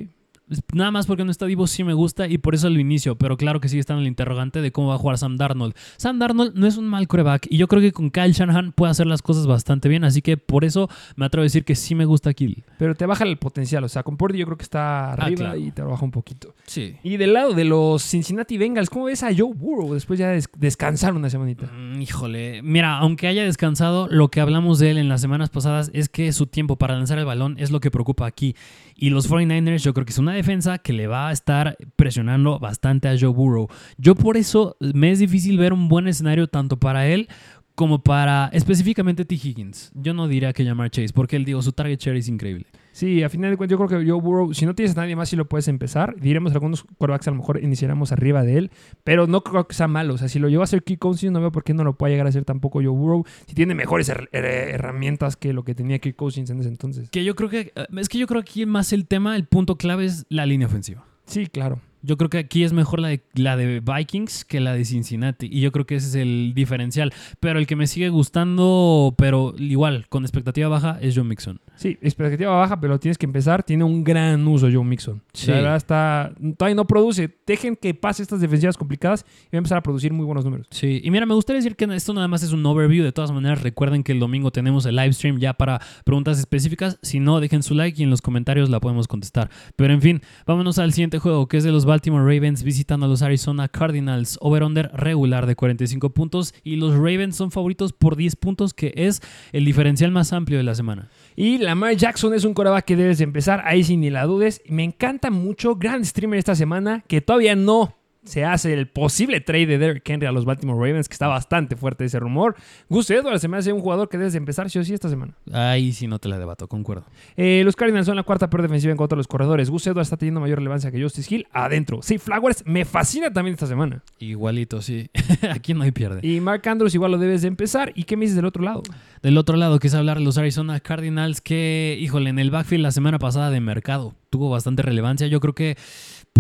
[0.72, 3.36] Nada más porque no está Divo sí me gusta y por eso lo inicio, pero
[3.36, 5.74] claro que sigue estando el interrogante de cómo va a jugar Sam Darnold.
[5.96, 8.90] Sam Darnold no es un mal coreback y yo creo que con Kyle Shanahan puede
[8.90, 11.94] hacer las cosas bastante bien, así que por eso me atrevo a decir que sí
[11.94, 12.64] me gusta Kill.
[12.78, 13.84] Pero te baja el potencial.
[13.84, 15.58] O sea, con Purdy yo creo que está arriba claro.
[15.58, 16.54] y te baja un poquito.
[16.66, 16.96] Sí.
[17.02, 20.34] Y del lado de los Cincinnati Bengals, ¿cómo ves a Joe Burrow después ya de
[20.34, 21.66] des- descansar una semanita?
[21.66, 25.90] Mm, Híjole, mira, aunque haya descansado, lo que hablamos de él en las semanas pasadas
[25.94, 28.56] es que su tiempo para lanzar el balón es lo que preocupa aquí.
[29.02, 32.58] Y los 49ers yo creo que es una defensa que le va a estar presionando
[32.58, 33.66] bastante a Joe Burrow.
[33.96, 37.26] Yo por eso me es difícil ver un buen escenario tanto para él
[37.74, 39.36] como para específicamente T.
[39.36, 39.90] Higgins.
[39.94, 42.66] Yo no diría que llamar Chase porque él digo, su target share es increíble.
[43.00, 45.16] Sí, a final de cuentas yo creo que Joe Burrow, si no tienes a nadie
[45.16, 46.16] más, sí lo puedes empezar.
[46.20, 48.70] Diremos algunos quarterbacks a lo mejor iniciaremos arriba de él,
[49.04, 50.12] pero no creo que sea malo.
[50.12, 51.94] O sea, si lo lleva a hacer Kirk Cousins, no veo por qué no lo
[51.96, 53.24] pueda llegar a hacer tampoco Joe Burrow.
[53.46, 57.08] Si tiene mejores her- her- herramientas que lo que tenía Kirk Cousins en ese entonces.
[57.08, 59.46] Que yo creo que eh, es que yo creo que aquí más el tema, el
[59.46, 61.02] punto clave es la línea ofensiva.
[61.24, 61.80] Sí, claro.
[62.02, 65.48] Yo creo que aquí es mejor la de, la de Vikings que la de Cincinnati.
[65.50, 67.12] Y yo creo que ese es el diferencial.
[67.40, 71.60] Pero el que me sigue gustando, pero igual, con expectativa baja, es John Mixon.
[71.76, 73.62] Sí, expectativa baja, pero tienes que empezar.
[73.62, 75.22] Tiene un gran uso Joe Mixon.
[75.32, 75.50] Sí.
[75.50, 76.32] La verdad está...
[76.56, 77.30] Todavía no produce.
[77.46, 80.66] Dejen que pase estas defensivas complicadas y va a empezar a producir muy buenos números.
[80.70, 83.04] Sí, y mira, me gustaría decir que esto nada más es un overview.
[83.04, 86.98] De todas maneras, recuerden que el domingo tenemos el live stream ya para preguntas específicas.
[87.02, 89.50] Si no, dejen su like y en los comentarios la podemos contestar.
[89.76, 93.09] Pero en fin, vámonos al siguiente juego, que es de los Baltimore Ravens visitando a
[93.09, 94.38] los Arizona Cardinals.
[94.40, 96.55] Over-under regular de 45 puntos.
[96.62, 100.64] Y los Ravens son favoritos por 10 puntos, que es el diferencial más amplio de
[100.64, 101.11] la semana.
[101.35, 104.62] Y Lamar Jackson es un coreback que debes de empezar, ahí sin ni la dudes.
[104.68, 109.66] Me encanta mucho, gran streamer esta semana, que todavía no se hace el posible trade
[109.66, 112.54] de Derrick Henry a los Baltimore Ravens, que está bastante fuerte ese rumor.
[112.88, 115.09] Gus Edwards se me hace un jugador que debes de empezar sí o sí esta
[115.09, 115.35] semana.
[115.52, 117.04] Ahí sí no te la debato, concuerdo.
[117.37, 119.70] Eh, los Cardinals son la cuarta peor defensiva en contra de los corredores.
[119.70, 122.00] Gus Edwards está teniendo mayor relevancia que Justice Hill adentro.
[122.02, 124.02] Sí, Flowers me fascina también esta semana.
[124.18, 125.11] Igualito, sí.
[125.50, 126.26] Aquí no hay pierde.
[126.26, 127.92] Y Mark Andrews igual lo debes de empezar.
[127.94, 128.83] ¿Y qué me dices del otro lado?
[129.22, 132.83] Del otro lado, que es hablar de los Arizona Cardinals, que, híjole, en el backfield
[132.83, 135.26] la semana pasada de mercado tuvo bastante relevancia.
[135.26, 135.76] Yo creo que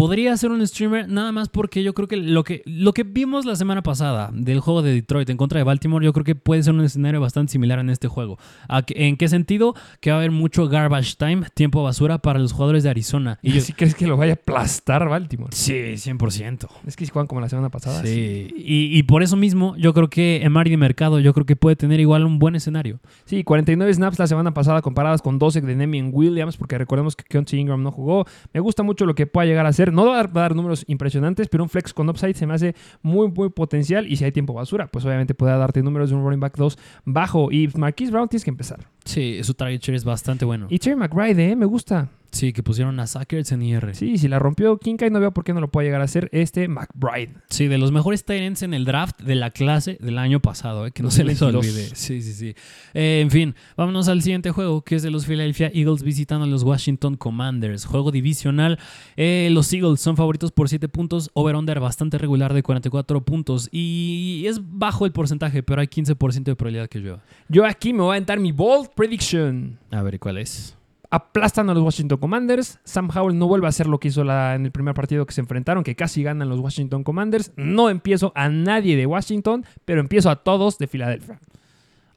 [0.00, 3.44] podría ser un streamer nada más porque yo creo que lo que lo que vimos
[3.44, 6.62] la semana pasada del juego de Detroit en contra de Baltimore, yo creo que puede
[6.62, 8.38] ser un escenario bastante similar en este juego.
[8.66, 9.74] ¿A qué- ¿En qué sentido?
[10.00, 13.38] Que va a haber mucho garbage time, tiempo basura para los jugadores de Arizona.
[13.42, 15.54] ¿Y yo, si crees que lo vaya a aplastar Baltimore?
[15.54, 16.66] sí, 100%.
[16.86, 18.02] Es que si juegan como la semana pasada.
[18.02, 21.56] Sí, y, y por eso mismo yo creo que Emari de Mercado, yo creo que
[21.56, 23.00] puede tener igual un buen escenario.
[23.26, 27.24] Sí, 49 snaps la semana pasada comparadas con 12 de Nemian Williams, porque recordemos que
[27.24, 28.24] Keontae Ingram no jugó.
[28.54, 31.62] Me gusta mucho lo que pueda llegar a No va a dar, números impresionantes, pero
[31.62, 34.06] un flex con upside se me hace muy, muy potencial.
[34.06, 36.78] Y si hay tiempo basura, pues obviamente puede darte números de un running back 2
[37.04, 37.50] bajo.
[37.50, 38.86] Y Marquise Brown tienes que empezar.
[39.04, 40.66] Sí, su target share es bastante bueno.
[40.68, 41.56] Y Terry McBride, ¿eh?
[41.56, 42.08] Me gusta.
[42.32, 43.94] Sí, que pusieron a Sackers en IR.
[43.94, 44.10] Sí.
[44.10, 46.28] Sí, si la rompió Kincaid, no veo por qué no lo puede llegar a hacer
[46.32, 47.34] este McBride.
[47.58, 51.02] de los mejores ends en el draft de la clase del año pasado, eh, que
[51.02, 51.74] no se les 2022.
[51.84, 51.96] olvide.
[51.96, 52.54] Sí, sí, sí.
[52.94, 56.48] Eh, en fin, vámonos al siguiente juego, que es de los Philadelphia Eagles visitando a
[56.48, 57.84] los Washington Commanders.
[57.84, 58.78] Juego divisional.
[59.16, 63.68] Eh, los Eagles son favoritos por 7 puntos, over-under bastante regular de 44 puntos.
[63.72, 67.22] Y es bajo el porcentaje, pero hay 15% de probabilidad que llueva.
[67.48, 69.78] Yo aquí me voy a aventar mi bold prediction.
[69.90, 70.76] A ver, ¿cuál es?
[71.10, 72.78] Aplastan a los Washington Commanders.
[72.84, 75.32] Sam Howell no vuelve a hacer lo que hizo la- en el primer partido que
[75.34, 77.52] se enfrentaron, que casi ganan los Washington Commanders.
[77.56, 81.40] No empiezo a nadie de Washington, pero empiezo a todos de Filadelfia.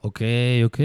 [0.01, 0.21] Ok,
[0.65, 0.79] ok.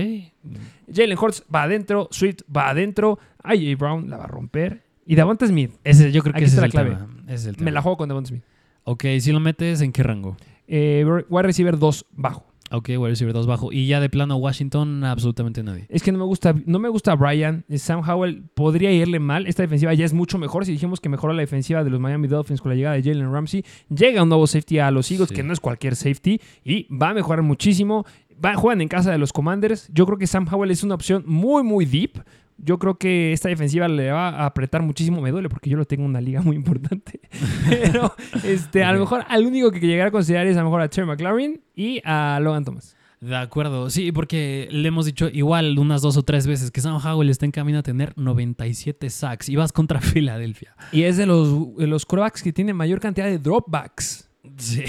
[0.95, 4.83] Jalen Hurts va adentro, Swift va adentro, AJ Brown la va a romper.
[5.07, 6.91] Y Davante Smith, Ese, yo creo que ese es la el clave.
[6.91, 7.09] tema.
[7.27, 7.65] Ese es el tema.
[7.65, 8.45] me la juego con Davante Smith.
[8.85, 10.37] Ok, si lo metes, ¿en qué rango?
[10.67, 12.47] Eh, wide receiver 2 bajo.
[12.71, 13.73] Ok, wide receiver 2 bajo.
[13.73, 15.87] Y ya de plano Washington, absolutamente nadie.
[15.89, 17.65] Es que no me gusta, no me gusta Brian.
[17.77, 19.47] Sam Howell podría irle mal.
[19.47, 20.65] Esta defensiva ya es mucho mejor.
[20.67, 23.33] Si dijimos que mejoró la defensiva de los Miami Dolphins con la llegada de Jalen
[23.33, 25.35] Ramsey, llega un nuevo safety a los Eagles, Sí.
[25.35, 28.05] que no es cualquier safety, y va a mejorar muchísimo.
[28.45, 29.89] Va, juegan en casa de los Commanders.
[29.93, 32.19] Yo creo que Sam Howell es una opción muy, muy deep.
[32.59, 35.21] Yo creo que esta defensiva le va a apretar muchísimo.
[35.21, 37.21] Me duele porque yo lo tengo en una liga muy importante.
[37.69, 38.13] Pero
[38.45, 40.89] este, a lo mejor al único que llegar a considerar es a lo mejor a
[40.89, 42.97] Terry McLaurin y a Logan Thomas.
[43.21, 47.01] De acuerdo, sí, porque le hemos dicho igual unas dos o tres veces que Sam
[47.05, 50.77] Howell está en camino a tener 97 sacks y vas contra Filadelfia.
[50.93, 52.07] Y es de los, de los
[52.43, 54.29] que tienen mayor cantidad de dropbacks.
[54.57, 54.85] Sí.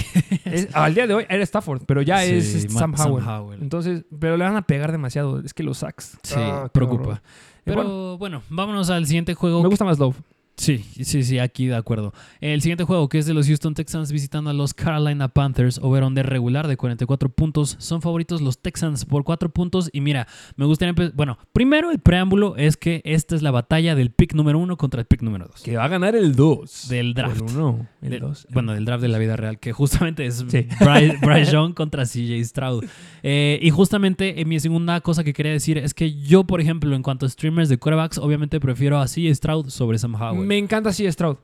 [0.45, 3.61] Es- al día de hoy era Stafford, pero ya Sí, es Sam Howell.
[3.61, 5.39] Entonces, pero le van a pegar demasiado.
[5.41, 6.17] Es que los sacks.
[6.23, 7.01] Sí, Ah, preocupa.
[7.03, 7.21] horror.
[7.69, 9.61] Pero Igual, bueno, vámonos al siguiente juego.
[9.61, 10.15] me gusta más Love.
[10.59, 12.13] Sí, sí, sí, aquí de acuerdo.
[12.41, 16.25] El siguiente juego, que es de los Houston Texans visitando a los Carolina Panthers, over-under
[16.27, 17.77] regular de 44 puntos.
[17.79, 19.89] Son favoritos los Texans por 4 puntos.
[19.93, 21.13] Y mira, me gustaría empezar.
[21.15, 24.99] Bueno, primero el preámbulo es que esta es la batalla del pick número 1 contra
[24.99, 25.61] el pick número 2.
[25.63, 26.89] Que va a ganar el 2.
[26.89, 27.37] Del draft.
[27.37, 27.87] El 1.
[28.01, 28.47] El Del- 2.
[28.51, 30.67] Bueno, del draft de la vida real, que justamente es Sí.
[30.81, 32.83] Bryce, Bryce Young contra CJ Stroud.
[33.23, 36.93] Eh, y justamente eh, mi segunda cosa que quería decir es que yo, por ejemplo,
[36.95, 40.48] en cuanto a streamers de quarterbacks, obviamente prefiero a CJ Stroud sobre Sam Howell.
[40.49, 41.37] Me encanta CJ Stroud.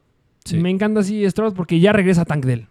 [0.45, 0.57] Sí.
[0.57, 2.67] Me encanta CJ Stroud porque ya regresa Tank Dell.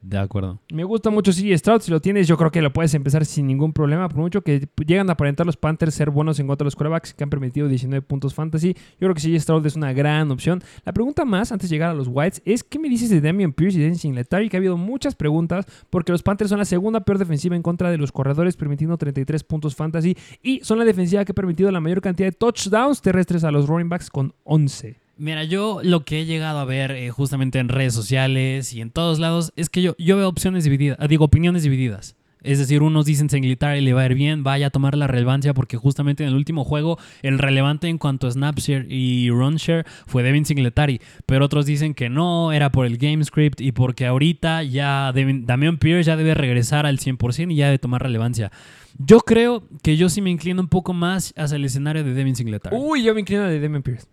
[0.00, 0.60] De acuerdo.
[0.72, 1.80] Me gusta mucho CJ Stroud.
[1.80, 4.08] Si lo tienes, yo creo que lo puedes empezar sin ningún problema.
[4.08, 7.14] Por mucho que llegan a aparentar los Panthers ser buenos en contra de los quarterbacks
[7.14, 8.74] que han permitido 19 puntos fantasy.
[8.74, 10.62] Yo creo que CJ Stroud es una gran opción.
[10.84, 13.52] La pregunta más, antes de llegar a los Whites, es ¿qué me dices de Damian
[13.52, 14.48] Pierce y Dennis Singletary?
[14.50, 17.90] Que ha habido muchas preguntas porque los Panthers son la segunda peor defensiva en contra
[17.90, 20.16] de los corredores, permitiendo 33 puntos fantasy.
[20.44, 23.66] Y son la defensiva que ha permitido la mayor cantidad de touchdowns terrestres a los
[23.66, 25.01] running backs con 11.
[25.18, 28.90] Mira, yo lo que he llegado a ver eh, justamente en redes sociales y en
[28.90, 32.16] todos lados es que yo, yo veo opciones divididas, ah, digo, opiniones divididas.
[32.42, 35.54] Es decir, unos dicen Singletary le va a ir bien, vaya a tomar la relevancia
[35.54, 40.24] porque justamente en el último juego el relevante en cuanto a snapshare y runshare fue
[40.24, 44.64] Devin Singletary, pero otros dicen que no, era por el game script y porque ahorita
[44.64, 48.50] ya Devin- Damian Pierce ya debe regresar al 100% y ya debe tomar relevancia.
[48.98, 52.36] Yo creo que yo sí me inclino un poco más hacia el escenario de Devin
[52.36, 52.76] Singletary.
[52.76, 54.06] Uy, yo me inclino de Damian Pierce.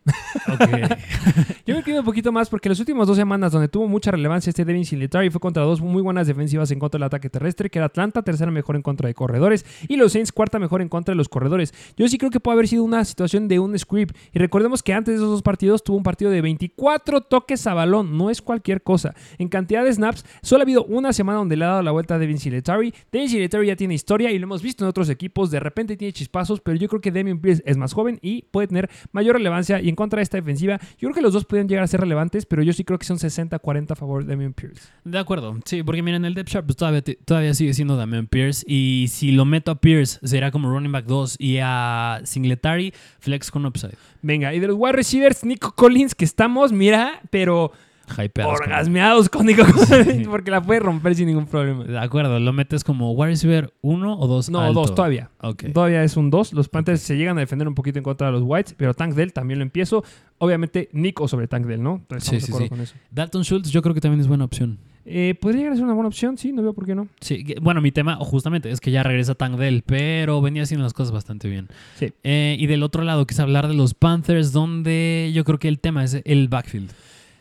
[0.48, 0.60] Ok.
[1.66, 4.50] Yo me inclino un poquito más porque las últimas dos semanas donde tuvo mucha relevancia
[4.50, 7.78] este Devin Singletary fue contra dos muy buenas defensivas en contra del ataque terrestre, que
[7.78, 11.12] era Atlanta, tercera mejor en contra de corredores, y los Saints, cuarta mejor en contra
[11.12, 11.74] de los corredores.
[11.96, 14.18] Yo sí creo que puede haber sido una situación de un script.
[14.34, 17.76] Y recordemos que antes de esos dos partidos tuvo un partido de 24 toques a
[17.76, 18.18] balón.
[18.18, 19.14] No es cualquier cosa.
[19.38, 22.16] En cantidad de snaps, solo ha habido una semana donde le ha dado la vuelta
[22.16, 22.94] a Devin Singletary.
[23.12, 25.52] Devin Singletary ya tiene historia y lo hemos visto en otros equipos.
[25.52, 28.68] De repente tiene chispazos, pero yo creo que Damian Pierce es más joven y puede
[28.68, 29.82] tener mayor relevancia.
[29.82, 32.00] Y en contra de esta defensiva, yo creo que los dos pueden llegar a ser
[32.00, 34.90] relevantes, pero yo sí creo que son 60-40 a favor de Damian Pierce.
[35.04, 38.66] De acuerdo, sí, porque miren, el depth chart pues, todavía, todavía sigue siendo Damian Pierce.
[38.68, 41.38] Y si lo meto a Pierce, será como running back 2.
[41.40, 43.96] Y a Singletary, flex con upside.
[44.22, 47.72] Venga, y de los wide receivers, Nico Collins, que estamos, mira, pero
[48.18, 51.84] Hypeados orgasmeados con Nico Collins, porque la puede romper sin ningún problema.
[51.84, 54.50] De acuerdo, lo metes como wide receiver 1 o 2.
[54.50, 55.30] No, dos todavía.
[55.42, 55.66] Ok.
[55.74, 56.54] Todavía es un 2.
[56.54, 59.14] Los Panthers se llegan a defender un poquito en contra de los Whites, pero Tank
[59.14, 60.04] Dell también lo empiezo.
[60.38, 61.96] Obviamente, Nico sobre Tank Dell, ¿no?
[61.96, 62.70] Entonces, Sí, sí, sí.
[62.70, 62.96] con eso.
[63.12, 64.80] Dalton Schultz, yo creo que también es buena opción.
[65.12, 67.08] Eh, Podría llegar a ser una buena opción, sí, no veo por qué no.
[67.20, 70.94] Sí, bueno, mi tema justamente es que ya regresa Tank Dell, pero venía haciendo las
[70.94, 71.68] cosas bastante bien.
[71.98, 72.14] Sí.
[72.24, 75.80] Eh, y del otro lado, quise hablar de los Panthers, donde yo creo que el
[75.80, 76.92] tema es el backfield.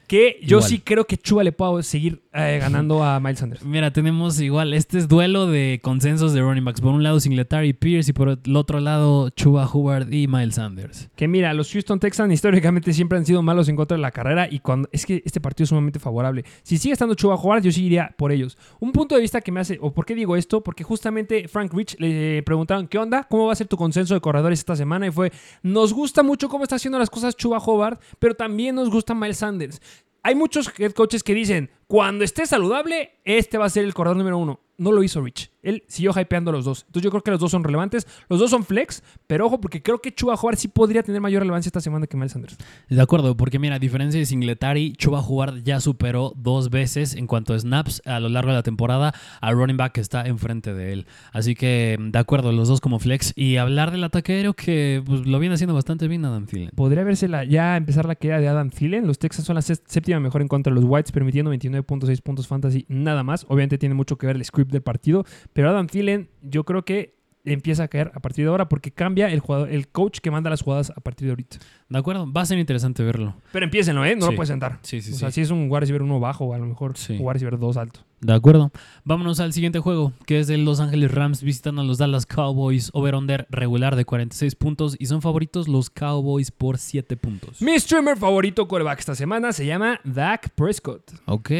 [0.09, 0.71] Que yo Igual.
[0.71, 3.63] sí creo que Chuba le puedo seguir eh, ganando a Miles Sanders.
[3.65, 6.81] Mira, tenemos igual, este es duelo de consensos de running backs.
[6.81, 10.55] Por un lado Singletary y Pierce y por el otro lado Chuba Hubbard y Miles
[10.55, 11.11] Sanders.
[11.15, 14.49] Que mira, los Houston Texans históricamente siempre han sido malos en contra de la carrera
[14.51, 16.43] y cuando es que este partido es sumamente favorable.
[16.63, 18.57] Si sigue estando Chuba Howard, yo sí iría por ellos.
[18.81, 21.75] Un punto de vista que me hace, o por qué digo esto, porque justamente Frank
[21.75, 23.25] Rich le preguntaron, ¿qué onda?
[23.25, 25.07] ¿Cómo va a ser tu consenso de corredores esta semana?
[25.07, 28.89] Y fue, nos gusta mucho cómo está haciendo las cosas Chuba Howard, pero también nos
[28.89, 29.83] gusta Miles Sanders.
[30.23, 34.17] Hay muchos head coaches que dicen, cuando esté saludable, este va a ser el corredor
[34.17, 34.61] número uno.
[34.77, 35.51] No lo hizo Rich.
[35.69, 36.85] Él siguió hypeando a los dos.
[36.87, 38.07] Entonces yo creo que los dos son relevantes.
[38.29, 41.43] Los dos son flex, pero ojo, porque creo que Chuba Howard sí podría tener mayor
[41.43, 42.57] relevancia esta semana que Miles Sanders.
[42.89, 47.27] De acuerdo, porque mira, a diferencia de Singletary, Chuba Hubbard ya superó dos veces en
[47.27, 50.73] cuanto a snaps a lo largo de la temporada al running back que está enfrente
[50.75, 51.07] de él.
[51.33, 53.33] Así que, de acuerdo, los dos como flex.
[53.37, 56.71] Y hablar del ataque aéreo que pues, lo viene haciendo bastante bien Adam Thielen.
[56.75, 59.07] Podría verse la, ya empezar la queda de Adam Thielen.
[59.07, 62.47] Los Texans son la sé- séptima mejor en contra de los Whites, permitiendo 29.6 puntos
[62.47, 63.45] fantasy, nada más.
[63.49, 65.25] Obviamente tiene mucho que ver el script del partido,
[65.59, 69.29] pero Adam Thielen yo creo que empieza a caer a partir de ahora porque cambia
[69.29, 71.57] el jugador, el coach que manda las jugadas a partir de ahorita.
[71.89, 73.35] De acuerdo, va a ser interesante verlo.
[73.53, 74.15] Pero empiécenlo, ¿eh?
[74.15, 74.31] No Sí.
[74.31, 74.79] lo puedes sentar.
[74.83, 77.17] Sí, sí, o sea, si es un wide receiver uno bajo, a lo mejor un
[77.19, 78.05] wide receiver dos alto.
[78.21, 78.73] De acuerdo.
[79.05, 82.91] Vámonos al siguiente juego, que es de Los Ángeles Rams visitando a los Dallas Cowboys.
[82.93, 87.63] Over-under regular de 46 puntos y son favoritos los Cowboys por 7 puntos.
[87.63, 91.13] Mi streamer favorito quarterback esta semana se llama Dak Prescott.
[91.27, 91.51] Ok,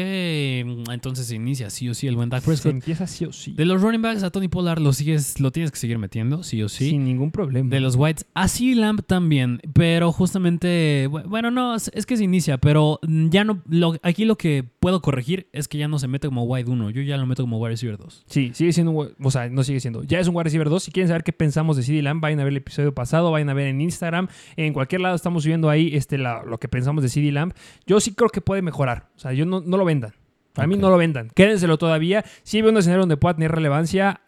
[0.91, 2.71] entonces se inicia sí o sí el buen Dak Se Prescott.
[2.71, 3.53] empieza sí o sí.
[3.53, 6.61] De los running backs a Tony Pollard lo sigues, lo tienes que seguir metiendo, sí
[6.63, 6.89] o sí.
[6.89, 7.69] Sin ningún problema.
[7.69, 8.75] De los Whites a C.
[8.75, 13.95] Lamb también, pero justamente, bu- bueno, no, es que se inicia, pero ya no, lo-
[14.03, 17.01] aquí lo que puedo corregir es que ya no se mete como wide 1, yo
[17.01, 18.23] ya lo meto como wide receiver 2.
[18.27, 20.03] Sí, sigue siendo o sea, no sigue siendo.
[20.03, 20.83] Ya es un wide receiver 2.
[20.83, 23.49] Si quieren saber qué pensamos de CD Lamb, vayan a ver el episodio pasado, vayan
[23.49, 24.27] a ver en Instagram.
[24.57, 27.53] En cualquier lado estamos subiendo ahí este, la- lo que pensamos de CD Lamb.
[27.85, 29.09] Yo sí creo que puede mejorar.
[29.15, 30.13] O sea, yo no, no lo vendan.
[30.53, 31.29] Para mí no lo vendan.
[31.35, 32.25] Quédenselo todavía.
[32.43, 34.21] Si veo un escenario donde pueda tener relevancia,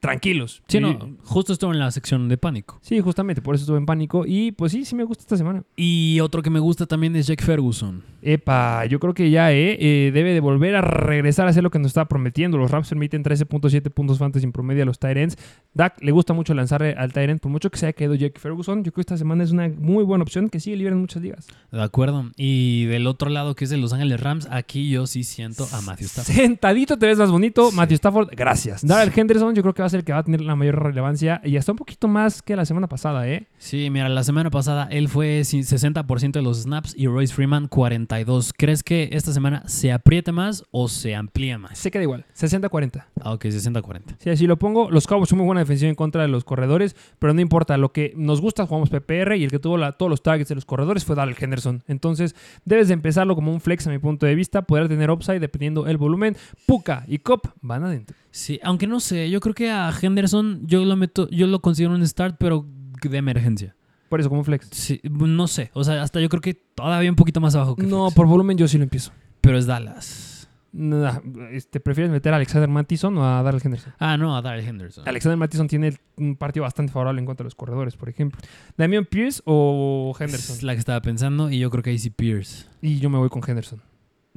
[0.00, 0.62] tranquilos.
[0.66, 2.78] Sí, no, justo estuvo en la sección de pánico.
[2.82, 4.24] Sí, justamente, por eso estuve en pánico.
[4.26, 5.62] Y pues sí, sí me gusta esta semana.
[5.76, 8.02] Y otro que me gusta también es Jack Ferguson.
[8.22, 11.70] Epa, yo creo que ya eh, eh, debe de volver a regresar a hacer lo
[11.70, 12.58] que nos estaba prometiendo.
[12.58, 15.36] Los Rams permiten 13.7 puntos fantasy en promedio a los Tyrants.
[15.74, 18.78] Dak le gusta mucho lanzar al Tyrant, por mucho que se haya quedado Jack Ferguson.
[18.84, 21.22] Yo creo que esta semana es una muy buena opción que sigue libre en muchas
[21.22, 21.46] ligas.
[21.70, 22.30] De acuerdo.
[22.36, 25.80] Y del otro lado, que es de Los Ángeles Rams, aquí yo sí siento a
[25.80, 26.34] Matthew Stafford.
[26.34, 27.70] Sentadito te ves más bonito.
[27.70, 27.76] Sí.
[27.76, 28.86] Matthew Stafford, gracias.
[28.86, 30.82] Darrell Henderson, yo creo que va a ser el que va a tener la mayor
[30.82, 33.46] relevancia y hasta un poquito más que la semana pasada, ¿eh?
[33.58, 37.68] Sí, mira, la semana pasada él fue sí, 60% de los snaps y Royce Freeman
[38.10, 38.52] 42.
[38.56, 41.78] ¿Crees que esta semana se apriete más o se amplía más?
[41.78, 43.04] Se queda igual, 60-40.
[43.22, 44.16] Ah, ok, 60-40.
[44.18, 46.96] Si así lo pongo, los Cowboys son muy buena defensiva en contra de los corredores,
[47.20, 50.10] pero no importa, lo que nos gusta jugamos PPR y el que tuvo la- todos
[50.10, 51.84] los targets de los corredores fue Darrell Henderson.
[51.86, 55.38] Entonces, debes de empezarlo como un flex a mi punto de vista, poder tener upside
[55.38, 56.36] dependiendo el volumen.
[56.66, 58.16] Puka y Cop van adentro.
[58.32, 61.94] Sí, aunque no sé, yo creo que a Henderson yo lo meto, yo lo considero
[61.94, 62.66] un start, pero
[63.02, 63.76] de emergencia.
[64.10, 64.68] Por eso, como flex.
[64.72, 67.84] Sí, no sé, o sea, hasta yo creo que todavía un poquito más abajo que
[67.86, 68.14] No, flex.
[68.16, 69.12] por volumen yo sí lo empiezo.
[69.40, 70.26] pero es Dallas.
[70.72, 71.18] Nah,
[71.50, 73.92] este, ¿Prefieres meter a Alexander Mattison o a Darrell Henderson?
[73.98, 75.08] Ah, no, a Darrell Henderson.
[75.08, 78.40] Alexander Mattison tiene un partido bastante favorable en contra de los corredores, por ejemplo.
[78.76, 80.58] ¿Damian Pierce o Es Henderson?
[80.66, 82.66] la que estaba pensando y yo creo que ahí sí Pierce.
[82.82, 83.80] Y yo me voy con Henderson.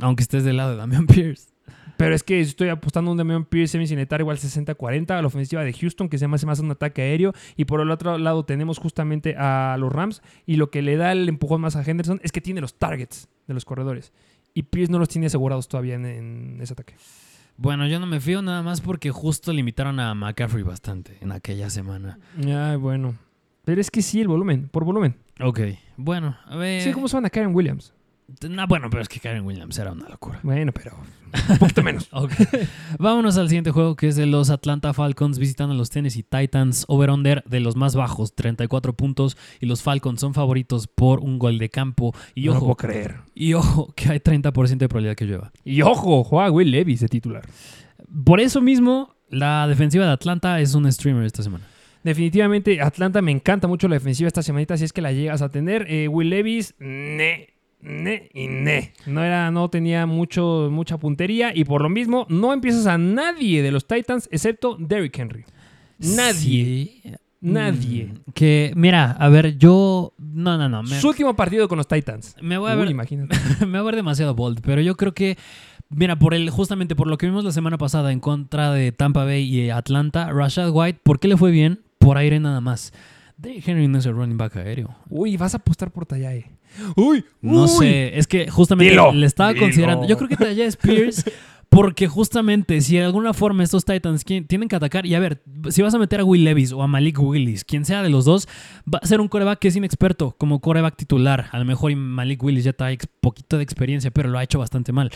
[0.01, 1.49] Aunque estés del lado de Damian Pierce.
[1.97, 5.73] Pero es que estoy apostando un Damian Pierce semi-cinetar igual 60-40 a la ofensiva de
[5.73, 7.33] Houston, que se llama más un ataque aéreo.
[7.55, 10.21] Y por el otro lado tenemos justamente a los Rams.
[10.45, 13.29] Y lo que le da el empujón más a Henderson es que tiene los targets
[13.47, 14.13] de los corredores.
[14.53, 16.95] Y Pierce no los tiene asegurados todavía en, en ese ataque.
[17.57, 21.69] Bueno, yo no me fío nada más porque justo limitaron a McCaffrey bastante en aquella
[21.69, 22.19] semana.
[22.37, 23.15] Ay, bueno.
[23.63, 25.15] Pero es que sí, el volumen, por volumen.
[25.39, 25.59] Ok,
[25.95, 26.81] bueno, a ver.
[26.81, 27.93] Sí, ¿cómo se van a Karen Williams?
[28.49, 30.39] No, bueno, pero es que Karen Williams era una locura.
[30.43, 30.97] Bueno, pero
[31.49, 32.09] un poquito menos.
[32.99, 36.85] Vámonos al siguiente juego que es de los Atlanta Falcons visitando a los Tennessee Titans.
[36.87, 39.37] Over-under de los más bajos, 34 puntos.
[39.59, 42.13] Y los Falcons son favoritos por un gol de campo.
[42.35, 43.17] Y no lo ojo, puedo creer.
[43.35, 45.51] y ojo, que hay 30% de probabilidad que llueva.
[45.63, 47.43] Y ojo, juega Will Levis de titular.
[48.25, 51.65] Por eso mismo, la defensiva de Atlanta es un streamer esta semana.
[52.03, 55.49] Definitivamente, Atlanta me encanta mucho la defensiva esta semanita, si es que la llegas a
[55.49, 55.85] tener.
[55.89, 57.52] Eh, Will Levis, ne,
[57.83, 58.93] ne y ne.
[59.05, 63.61] No, era, no tenía mucho, mucha puntería y por lo mismo no empiezas a nadie
[63.61, 65.45] de los Titans excepto Derrick Henry.
[65.99, 66.33] Nadie.
[66.33, 67.01] Sí.
[67.41, 68.05] Nadie.
[68.05, 70.13] Mm, Que, mira, a ver, yo.
[70.17, 70.81] No, no, no.
[70.83, 72.35] Me, Su último partido con los Titans.
[72.41, 72.91] me voy a Uy, ver.
[72.91, 73.37] imagínate.
[73.61, 75.37] me voy a ver demasiado bold, pero yo creo que,
[75.89, 79.25] mira, por el, justamente por lo que vimos la semana pasada en contra de Tampa
[79.25, 81.81] Bay y Atlanta, Rashad White, ¿por qué le fue bien?
[81.99, 82.93] Por aire nada más.
[83.37, 84.95] Derrick Henry no es el running back aéreo.
[85.09, 86.49] Uy, vas a apostar por Tallae.
[86.95, 87.69] Uy, No uy.
[87.69, 89.65] sé, es que justamente Dilo, le estaba dilo.
[89.65, 90.07] considerando.
[90.07, 91.25] Yo creo que Tajay Spears,
[91.69, 95.81] porque justamente si de alguna forma estos Titans tienen que atacar, y a ver, si
[95.81, 98.47] vas a meter a Will Levis o a Malik Willis, quien sea de los dos,
[98.91, 101.47] va a ser un coreback que es inexperto, como coreback titular.
[101.51, 104.91] A lo mejor Malik Willis ya trae poquito de experiencia, pero lo ha hecho bastante
[104.91, 105.09] mal.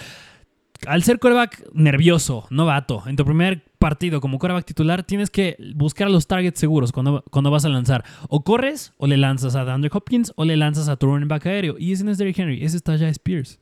[0.85, 6.09] Al ser coreback nervioso, novato, en tu primer partido como coreback titular, tienes que buscar
[6.09, 8.03] los targets seguros cuando, cuando vas a lanzar.
[8.29, 11.45] O corres, o le lanzas a DeAndre Hopkins, o le lanzas a tu running back
[11.45, 11.75] aéreo.
[11.79, 13.59] Y ese no es Derrick Henry, ese está ya Spears.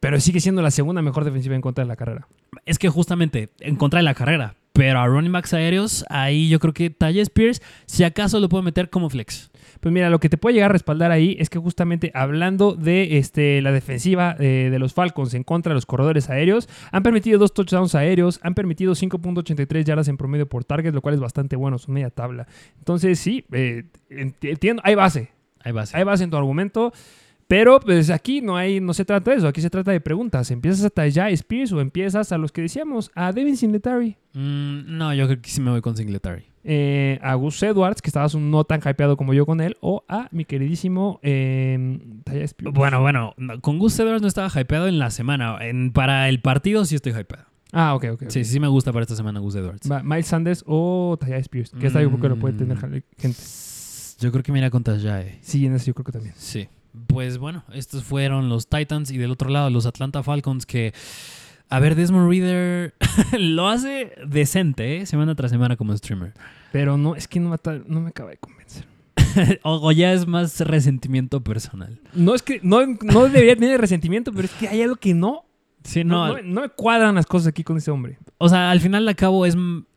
[0.00, 2.26] Pero sigue siendo la segunda mejor defensiva en contra de la carrera.
[2.64, 4.54] Es que justamente en contra de la carrera.
[4.72, 8.62] Pero a running backs aéreos, ahí yo creo que Tajay Spears, si acaso lo puedo
[8.62, 9.49] meter como flex.
[9.80, 13.16] Pues mira, lo que te puede llegar a respaldar ahí es que justamente hablando de
[13.18, 17.38] este, la defensiva eh, de los Falcons en contra de los corredores aéreos, han permitido
[17.38, 21.56] dos touchdowns aéreos, han permitido 5.83 yardas en promedio por target, lo cual es bastante
[21.56, 22.46] bueno, es media tabla.
[22.78, 25.30] Entonces sí, eh, enti- entiendo, hay base,
[25.64, 25.96] a ser.
[25.98, 26.92] hay base en tu argumento.
[27.48, 30.52] Pero pues aquí no hay, no se trata de eso, aquí se trata de preguntas.
[30.52, 34.16] ¿Empiezas a Tajay Spears o empiezas a los que decíamos, a Devin Singletary?
[34.34, 36.44] Mm, no, yo creo que sí me voy con Singletary.
[36.64, 40.28] Eh, a Gus Edwards, que estabas no tan hypeado como yo con él, o a
[40.30, 41.98] mi queridísimo eh.
[42.72, 45.58] Bueno, bueno, no, con Gus Edwards no estaba hypeado en la semana.
[45.60, 47.46] En, para el partido sí estoy hypeado.
[47.72, 48.24] Ah, ok, ok.
[48.28, 49.90] Sí, sí me gusta para esta semana Gus Edwards.
[49.90, 52.80] Va, Miles Sanders o Tajay Spears, que esta yo creo que lo puede tener Mm.
[53.16, 53.40] gente.
[54.20, 55.38] Yo creo que mira con Tajay.
[55.40, 56.34] Sí, en eso yo creo que también.
[56.36, 56.68] Sí.
[57.06, 60.92] Pues bueno, estos fueron los Titans y del otro lado los Atlanta Falcons que...
[61.70, 62.94] A ver, Desmond Reader
[63.38, 65.06] lo hace decente, ¿eh?
[65.06, 66.34] Semana tras semana como streamer.
[66.72, 68.86] Pero no, es que no me, ata- no me acaba de convencer.
[69.62, 72.00] o, o ya es más resentimiento personal.
[72.14, 75.44] No es que no, no debería tener resentimiento, pero es que hay algo que no.
[75.84, 76.60] Sí, No, no.
[76.62, 78.18] me cuadran las cosas aquí con ese hombre.
[78.38, 79.56] O sea, al final de cabo es,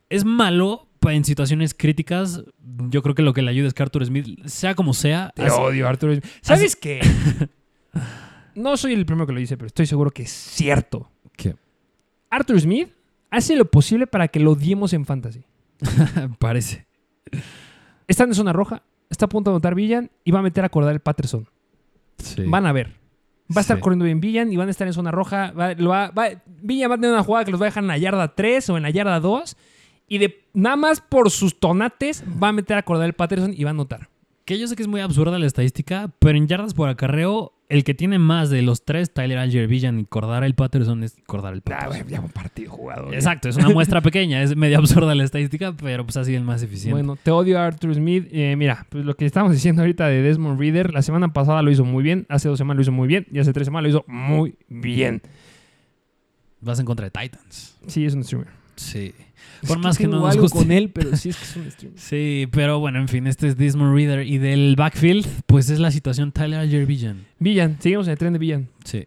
[0.09, 2.43] es malo en situaciones críticas.
[2.89, 5.43] Yo creo que lo que le ayuda es que Arthur Smith, sea como sea, Te
[5.43, 6.13] hace- odio, Arturo.
[6.41, 7.01] ¿Sabes qué?
[8.55, 11.09] no soy el primero que lo dice, pero estoy seguro que es cierto.
[11.35, 11.55] ¿Qué?
[12.35, 12.89] Arthur Smith
[13.29, 15.43] hace lo posible para que lo odiemos en fantasy.
[16.39, 16.85] Parece.
[18.07, 20.67] Están en zona roja, está a punto de anotar Villan y va a meter a
[20.67, 21.47] acordar el Patterson.
[22.17, 22.43] Sí.
[22.45, 22.95] Van a ver.
[23.55, 23.81] Va a estar Sí.
[23.81, 25.51] corriendo bien Villan y van a estar en zona roja.
[25.51, 26.29] Va- lo va- va-
[26.61, 28.69] Villan va a tener una jugada que los va a dejar en la yarda 3
[28.69, 29.55] o en la yarda 2.
[30.07, 33.63] Y de nada más por sus tonates va a meter a acordar el Patterson y
[33.63, 34.09] va a anotar.
[34.45, 37.83] Que yo sé que es muy absurda la estadística, pero en yardas por acarreo, el
[37.83, 41.55] que tiene más de los tres, Tyler Alger, Villan y Cordara el Patterson, es Cordara
[41.55, 42.01] el Ah, Patterson.
[42.03, 43.11] güey, ya un partido jugado.
[43.13, 46.61] Exacto, es una muestra pequeña, es medio absurda la estadística, pero pues así el más
[46.63, 46.93] eficiente.
[46.93, 48.27] Bueno, te odio Arthur Smith.
[48.31, 51.71] Eh, mira, pues lo que estamos diciendo ahorita de Desmond Reader, la semana pasada lo
[51.71, 53.97] hizo muy bien, hace dos semanas lo hizo muy bien y hace tres semanas lo
[53.99, 55.21] hizo muy bien.
[56.61, 57.77] Vas en contra de Titans.
[57.87, 58.47] Sí, es un streamer.
[58.75, 59.13] Sí.
[59.67, 60.57] Por más que no nos algo guste.
[60.59, 61.99] con él, pero sí es que es un streamer.
[61.99, 64.25] Sí, pero bueno, en fin, este es Desmond Reader.
[64.27, 67.25] Y del backfield, pues es la situación Tyler Alger, Villan.
[67.39, 68.69] Villan, seguimos en el tren de Villan.
[68.83, 69.05] Sí.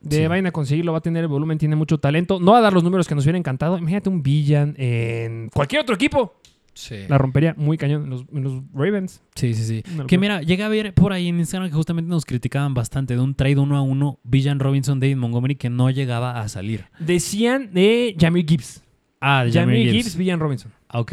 [0.00, 0.26] De Sí.
[0.28, 2.38] vayan a conseguirlo, va a tener el volumen, tiene mucho talento.
[2.40, 3.76] No va a dar los números que nos hubiera encantado.
[3.78, 6.34] Imagínate un Villan en cualquier otro equipo.
[6.72, 6.94] Sí.
[7.08, 9.20] La rompería muy cañón en los, en los Ravens.
[9.34, 9.82] Sí, sí, sí.
[10.06, 13.20] Que mira, llegué a ver por ahí en Instagram que justamente nos criticaban bastante de
[13.20, 16.84] un trade uno a uno, Villan Robinson, David Montgomery, que no llegaba a salir.
[17.00, 18.84] Decían de Jamie Gibbs.
[19.20, 20.72] Ah, de Jamie Jahmyr Gibbs, Villan Robinson.
[20.88, 21.12] Ah, Ok.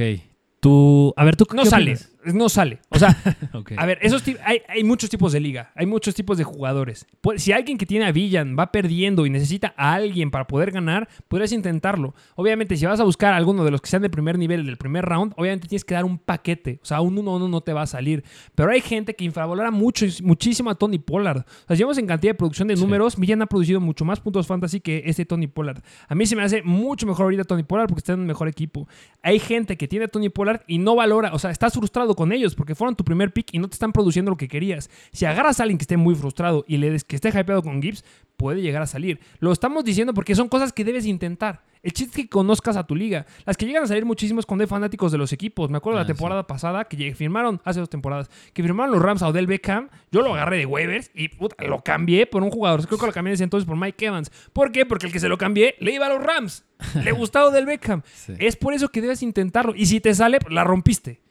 [0.60, 1.92] Tú, a ver, tú No qué sale.
[1.94, 2.12] opinas?
[2.34, 2.80] No sale.
[2.90, 3.16] O sea.
[3.78, 7.06] A ver, esos hay, hay muchos tipos de liga, hay muchos tipos de jugadores.
[7.38, 11.08] Si alguien que tiene a Villan va perdiendo y necesita a alguien para poder ganar,
[11.28, 12.14] podrías intentarlo.
[12.36, 14.78] Obviamente, si vas a buscar a alguno de los que sean de primer nivel del
[14.78, 16.80] primer round, obviamente tienes que dar un paquete.
[16.82, 18.24] O sea, un 1-1 no te va a salir.
[18.56, 21.40] Pero hay gente que infravalora mucho, muchísimo a Tony Pollard.
[21.40, 22.84] O sea, si vemos en cantidad de producción de Sí.
[22.84, 25.82] números, Villan ha producido mucho más puntos fantasy que este Tony Pollard.
[26.08, 28.48] A mí se me hace mucho mejor ahorita Tony Pollard porque está en un mejor
[28.48, 28.88] equipo.
[29.22, 32.32] Hay gente que tiene a Tony Pollard y no valora, o sea, estás frustrado con
[32.32, 34.90] ellos porque fueron tu primer pick y no te están produciendo lo que querías.
[35.12, 37.82] Si agarras a alguien que esté muy frustrado y le des que esté hypeado con
[37.82, 38.04] Gibbs,
[38.38, 39.20] puede llegar a salir.
[39.40, 41.64] Lo estamos diciendo porque son cosas que debes intentar.
[41.84, 43.28] El chiste es que conozcas a tu liga.
[43.46, 45.70] Las que llegan a salir muchísimo es cuando hay fanáticos de los equipos.
[45.70, 49.02] Me acuerdo de Ah, la temporada pasada que firmaron, hace dos temporadas, que firmaron los
[49.04, 49.90] Rams a Odell Beckham.
[50.12, 52.86] Yo lo agarré de waivers y puta, lo cambié por un jugador.
[52.88, 54.32] Creo que lo cambié ese entonces por Mike Evans.
[54.52, 54.86] ¿Por qué?
[54.88, 56.66] Porque el que se lo cambié le iba a los Rams.
[57.04, 58.02] Le gustaba Odell Beckham.
[58.16, 58.34] Sí.
[58.40, 59.74] Es por eso que debes intentarlo.
[59.76, 61.22] Y si te sale, la rompiste.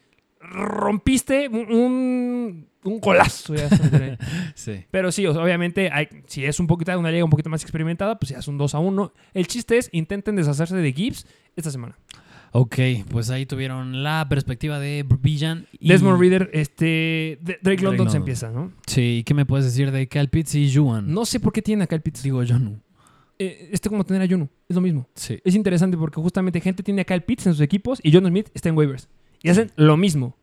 [0.53, 3.55] Rompiste un, un, golazo.
[3.55, 3.69] ya.
[4.55, 4.85] Sí.
[4.91, 8.31] Pero sí, obviamente, hay, si es un poquito una liga un poquito más experimentada, pues
[8.31, 9.13] ya es un 2 a 1.
[9.35, 11.27] El chiste es, intenten deshacerse de Gibbs
[11.57, 11.97] esta semana.
[12.53, 12.77] Ok,
[13.11, 15.67] pues ahí tuvieron la perspectiva de Villan.
[15.73, 18.11] y- Desmond Reader, este, Drake London London.
[18.11, 18.73] se empieza, ¿no?
[18.87, 21.13] Sí, ¿qué me puedes decir de Cal Pitts y Juan?
[21.13, 22.23] No sé por qué tiene acá el Pitts.
[22.23, 22.81] Digo yo no.
[23.41, 25.09] Eh, este como tener a Juno, es lo mismo.
[25.17, 25.41] Sí.
[25.45, 28.49] Es interesante porque justamente gente tiene acá el Pitts en sus equipos y John Smith
[28.55, 29.09] está en waivers.
[29.45, 30.37] Y hacen lo mismo.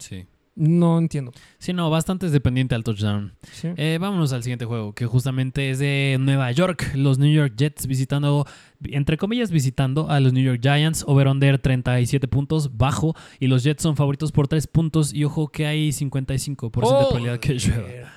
[0.00, 0.26] Sí.
[0.54, 1.32] No entiendo.
[1.58, 3.32] Sí, no, bastante es dependiente al touchdown.
[3.52, 3.68] ¿sí?
[3.76, 6.92] Eh, vámonos al siguiente juego, que justamente es de Nueva York.
[6.94, 8.46] Los New York Jets visitando,
[8.84, 11.04] entre comillas, visitando a los New York Giants.
[11.06, 13.14] Over-under 37 puntos, bajo.
[13.40, 15.14] Y los Jets son favoritos por 3 puntos.
[15.14, 18.08] Y ojo que hay 55% de Oh, probabilidad que llueva.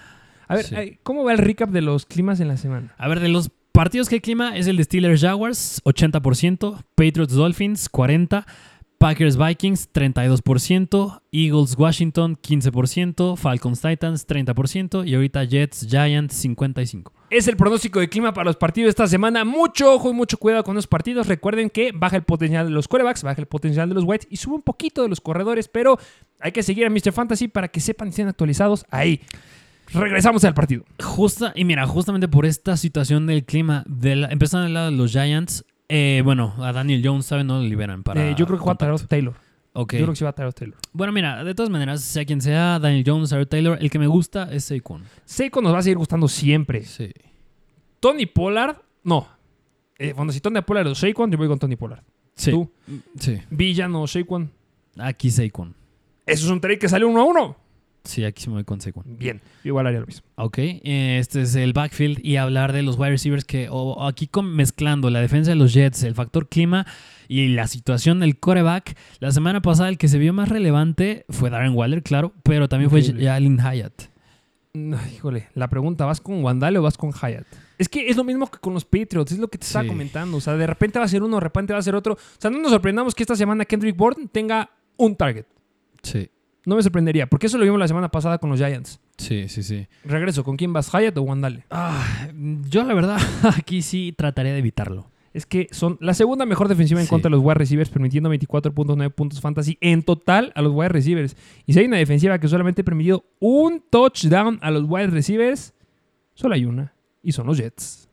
[0.47, 0.99] A ver, Sí.
[1.03, 2.93] ¿cómo va el recap de los climas en la semana?
[2.97, 6.83] A ver, de los partidos que hay clima es el de Steelers Jaguars, 80%.
[6.95, 8.45] Patriots Dolphins, 40%.
[8.97, 11.21] Packers Vikings, 32%.
[11.31, 13.35] Eagles Washington, 15%.
[13.37, 15.07] Falcons Titans, 30%.
[15.07, 17.11] Y ahorita Jets Giants, 55%.
[17.29, 19.43] Es el pronóstico de clima para los partidos de esta semana.
[19.43, 21.27] Mucho ojo y mucho cuidado con los partidos.
[21.27, 24.37] Recuerden que baja el potencial de los quarterbacks, baja el potencial de los whites y
[24.37, 25.97] sube un poquito de los corredores, pero
[26.39, 27.11] hay que seguir a Mr.
[27.11, 29.21] Fantasy para que sepan y estén actualizados ahí.
[29.93, 30.83] Regresamos al partido.
[31.03, 34.97] Justa, y mira, justamente por esta situación del clima, de la- empezando del lado de
[34.97, 37.47] los Giants, eh, bueno, a Daniel Jones, ¿saben?
[37.47, 38.29] No lo liberan para.
[38.29, 38.77] Eh, yo creo que va a.
[38.77, 39.33] Tyrod Taylor.
[39.73, 39.93] Ok.
[39.93, 40.77] Yo creo que sí va a Tyrod Taylor.
[40.93, 44.51] Bueno, mira, de todas maneras, sea quien sea, Daniel Jones, Taylor, el que me gusta
[44.51, 45.03] es Saquon.
[45.25, 46.83] Seiko nos va a seguir gustando siempre.
[46.85, 47.11] Sí.
[47.99, 49.27] Tony Pollard, no.
[49.97, 52.03] Eh, bueno, si Tony Pollard o Saquon, yo voy con Tony Pollard.
[52.35, 52.51] Sí.
[52.51, 52.71] Tú,
[53.19, 53.39] Sí.
[53.49, 54.51] Villan o Saquon.
[54.97, 55.75] Aquí Saquon.
[56.25, 57.57] Eso es un trade que sale uno a uno.
[58.05, 59.03] Sí, aquí se me voy con Saquon.
[59.17, 60.25] Bien, igual haría lo mismo.
[60.35, 64.55] Ok, este es el backfield y hablar de los wide receivers que o- aquí con-
[64.55, 66.85] mezclando la defensa de los Jets, el factor clima
[67.27, 68.95] y la situación del coreback.
[69.19, 72.89] La semana pasada el que se vio más relevante fue Darren Waller, claro, pero también
[72.91, 73.01] fue.
[73.01, 74.03] Jalen Hyatt.
[74.73, 77.45] No, híjole, la pregunta, ¿vas con Wandale o vas con Hyatt?
[77.77, 79.89] Es que es lo mismo que con los Patriots, es lo que te estaba Sí.
[79.89, 80.37] comentando.
[80.37, 82.13] O sea, de repente va a ser uno, de repente va a ser otro.
[82.13, 85.45] O sea, no nos sorprendamos que esta semana Kendrick Bourne tenga un target.
[86.03, 86.29] Sí,
[86.65, 88.99] No me sorprendería, porque eso lo vimos la semana pasada con los Giants.
[89.17, 89.87] sí, sí, sí.
[90.03, 91.63] Regreso, ¿con quién vas, Hyatt o Wandale?
[91.69, 92.27] Ah,
[92.69, 93.17] yo la verdad
[93.57, 95.09] aquí sí trataría de evitarlo.
[95.33, 97.09] Es que son la segunda mejor defensiva en Sí.
[97.09, 101.35] contra de los wide receivers, permitiendo 24.9 puntos fantasy en total a los wide receivers.
[101.65, 105.73] Y si hay una defensiva que solamente ha permitido un touchdown a los wide receivers,
[106.35, 106.93] solo hay una.
[107.21, 108.04] Y son los Jets.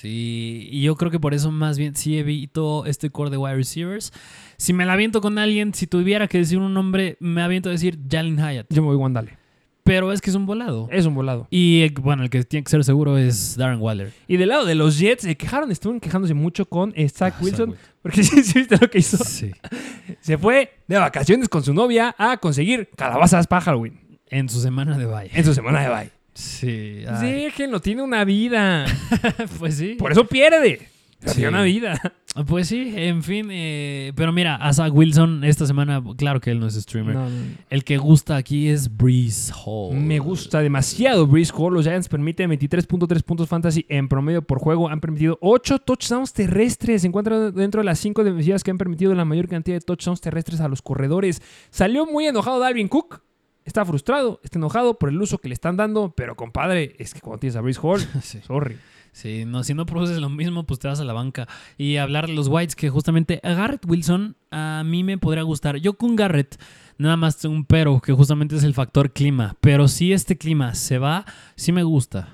[0.00, 3.54] Sí, y yo creo que por eso más bien sí evito este core de wide
[3.54, 4.12] receivers.
[4.56, 7.72] Si me la aviento con alguien, si tuviera que decir un nombre, me aviento a
[7.72, 8.66] decir Jalen Hyatt.
[8.70, 9.38] Yo me voy Wandale.
[9.84, 10.88] Pero es que es un volado.
[10.90, 11.46] Es un volado.
[11.48, 14.12] Y eh, bueno, el que tiene que ser seguro es Darren Waller.
[14.26, 17.42] Y del lado de los Jets, se quejaron, estuvieron quejándose mucho con eh, Zach Ah,
[17.42, 17.70] Wilson.
[17.72, 19.18] Zach Porque sí, sí, viste lo que hizo.
[19.18, 19.52] Sí.
[20.20, 24.00] Se fue de vacaciones con su novia a conseguir calabazas para Halloween.
[24.28, 25.30] En su semana de bye.
[25.34, 26.10] En su semana de bye.
[26.34, 27.04] Sí.
[27.08, 27.32] ay.
[27.44, 28.86] Déjenlo, tiene una vida.
[29.58, 29.94] pues sí.
[29.98, 30.88] Por eso pierde.
[31.26, 31.36] Sí.
[31.36, 32.00] Tiene una vida.
[32.48, 33.46] Pues sí, en fin.
[33.50, 37.14] eh, pero mira, a Zach Wilson esta semana, claro que él no es streamer.
[37.14, 37.36] No, no.
[37.70, 39.94] El que gusta aquí es Breeze Hall.
[39.96, 41.72] Me gusta demasiado Breeze Hall.
[41.72, 44.88] Los Giants permiten 23.3 puntos fantasy en promedio por juego.
[44.88, 47.02] Han permitido 8 touchdowns terrestres.
[47.02, 50.20] Se encuentra dentro de las 5 defensivas que han permitido la mayor cantidad de touchdowns
[50.20, 51.40] terrestres a los corredores.
[51.70, 53.22] Salió muy enojado Dalvin Cook.
[53.64, 56.12] Está frustrado, está enojado por el uso que le están dando.
[56.16, 58.40] Pero compadre, es que cuando tienes a Breeze Hall, Sí.
[58.46, 58.76] sorry.
[59.12, 61.46] Sí, no, si no produces lo mismo, pues te vas a la banca.
[61.78, 65.76] Y hablar de los Whites, que justamente a Garrett Wilson a mí me podría gustar.
[65.76, 66.60] Yo con Garrett,
[66.98, 69.56] nada más un pero, que justamente es el factor clima.
[69.60, 72.28] Pero si este clima se va, sí me gusta.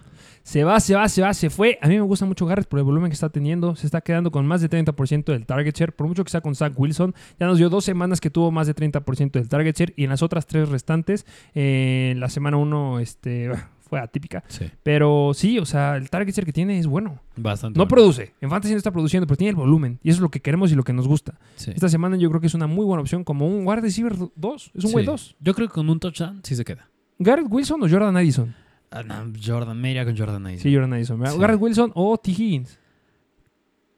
[0.51, 1.79] Se va, se va, se va, se fue.
[1.81, 3.77] A mí me gusta mucho Garrett por el volumen que está teniendo.
[3.77, 5.93] Se está quedando con más de 30% del target share.
[5.95, 7.15] Por mucho que sea con Zach Wilson.
[7.39, 9.93] Ya nos dio dos semanas que tuvo más de 30% del target share.
[9.97, 11.25] Y en las otras tres restantes,
[11.55, 13.49] eh, la semana 1 este,
[13.89, 14.43] fue atípica.
[14.49, 17.21] Sí, Pero sí, o sea, el target share que tiene es bueno.
[17.37, 17.79] bastante.
[17.79, 17.89] No bueno.
[17.95, 18.35] produce.
[18.41, 20.01] En Fantasy no está produciendo, pero tiene el volumen.
[20.03, 21.39] Y eso es lo que queremos y lo que nos gusta.
[21.55, 21.71] Sí.
[21.73, 24.73] Esta semana yo creo que es una muy buena opción como un wide receiver 2.
[24.75, 24.93] Es un Sí.
[24.95, 25.37] güey 2.
[25.39, 26.91] Yo creo que con un touchdown sí se queda.
[27.21, 28.57] Garrett Wilson o Jordan Addison.
[28.91, 30.59] Ah, no, Jordan, me iría con Jordan ahí.
[30.59, 31.21] Sí, Jordan Addison.
[31.21, 32.31] Garrett Wilson o T.
[32.33, 32.79] Higgins.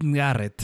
[0.00, 0.62] Garrett.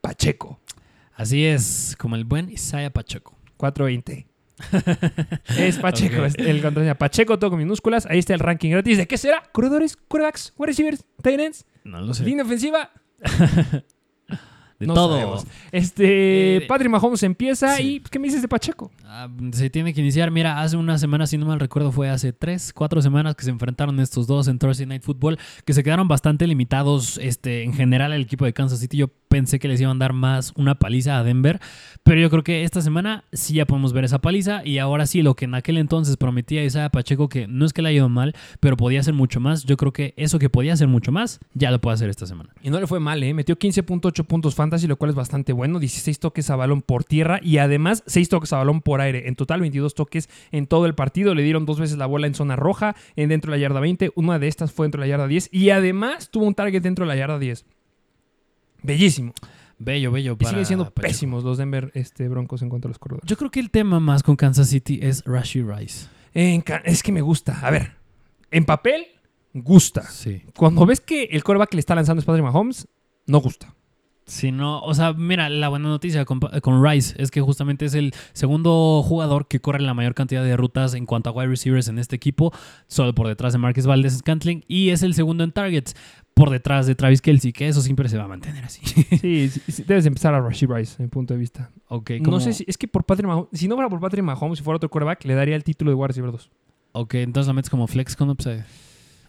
[0.00, 0.60] Pacheco.
[1.14, 3.34] Así es, como el buen Isaiah Pacheco.
[3.56, 4.27] 420.
[5.58, 6.94] Es Pacheco, es el contraseña.
[6.96, 8.06] Pacheco, todo con minúsculas.
[8.06, 8.98] Ahí está el ranking gratis.
[8.98, 9.42] ¿De qué será?
[9.52, 12.24] Corredores, quarterbacks, wide receivers, tight ends, No lo sé.
[12.24, 12.90] línea ofensiva.
[14.78, 15.14] De No todo.
[15.18, 15.44] sabemos.
[15.72, 17.94] Este, Eh, Patrick Mahomes empieza sí.
[17.96, 18.92] y ¿qué me dices de Pacheco?
[19.04, 20.30] Ah, se tiene que iniciar.
[20.30, 23.50] Mira, hace una semana, si no mal recuerdo, fue hace tres, cuatro semanas que se
[23.50, 28.12] enfrentaron estos dos en Thursday Night Football, que se quedaron bastante limitados este, en general
[28.12, 28.98] el equipo de Kansas City.
[28.98, 31.60] Yo pensé que les iban a dar más una paliza a Denver,
[32.02, 35.22] pero yo creo que esta semana sí ya podemos ver esa paliza y ahora sí,
[35.22, 38.08] lo que en aquel entonces prometía Isaiah Pacheco, que no es que le haya ido
[38.08, 41.40] mal, pero podía hacer mucho más, yo creo que eso que podía hacer mucho más,
[41.54, 42.50] ya lo puede hacer esta semana.
[42.62, 43.34] Y no le fue mal, ¿eh?
[43.34, 45.78] Metió 15.8 puntos fantasy, lo cual es bastante bueno.
[45.78, 49.28] 16 toques a balón por tierra y además 6 toques a balón por aire.
[49.28, 51.34] En total, 22 toques en todo el partido.
[51.34, 54.12] Le dieron dos veces la bola en zona roja, en dentro de la yarda 20.
[54.14, 57.04] Una de estas fue dentro de la yarda 10 y además tuvo un target dentro
[57.04, 57.64] de la yarda 10.
[58.82, 59.32] Bellísimo.
[59.78, 60.32] Bello, bello.
[60.32, 61.02] Y Para siguen siendo Pacheco.
[61.02, 63.28] pésimos los Denver este, Broncos en cuanto a los corredores.
[63.28, 66.08] Yo creo que el tema más con Kansas City es Rashi Rice.
[66.34, 67.58] En es que me gusta.
[67.60, 67.92] A ver,
[68.50, 69.06] en papel,
[69.54, 70.02] gusta.
[70.02, 70.42] Sí.
[70.56, 72.88] Cuando ves que el coreback que le está lanzando es Patrick Mahomes,
[73.26, 73.74] no gusta.
[74.28, 77.94] Si no, o sea, mira, la buena noticia con, con Rice es que justamente es
[77.94, 81.88] el segundo jugador que corre la mayor cantidad de rutas en cuanto a wide receivers
[81.88, 82.52] en este equipo,
[82.88, 85.96] solo por detrás de Marcus Valdez Scantling, y es el segundo en targets
[86.38, 88.80] por detrás de Travis Kelsey, que eso siempre se va a mantener así.
[89.20, 91.70] Sí, sí, sí, debes empezar a Rashid Rice, en mi punto de vista.
[91.88, 94.24] ok, No como- sé si es que por Patrick Mahomes, si no fuera por Patrick
[94.24, 96.50] Mahomes, si fuera otro quarterback, le daría el título de wide receiver 2.
[96.92, 98.64] Ok, entonces la metes como flex con upside.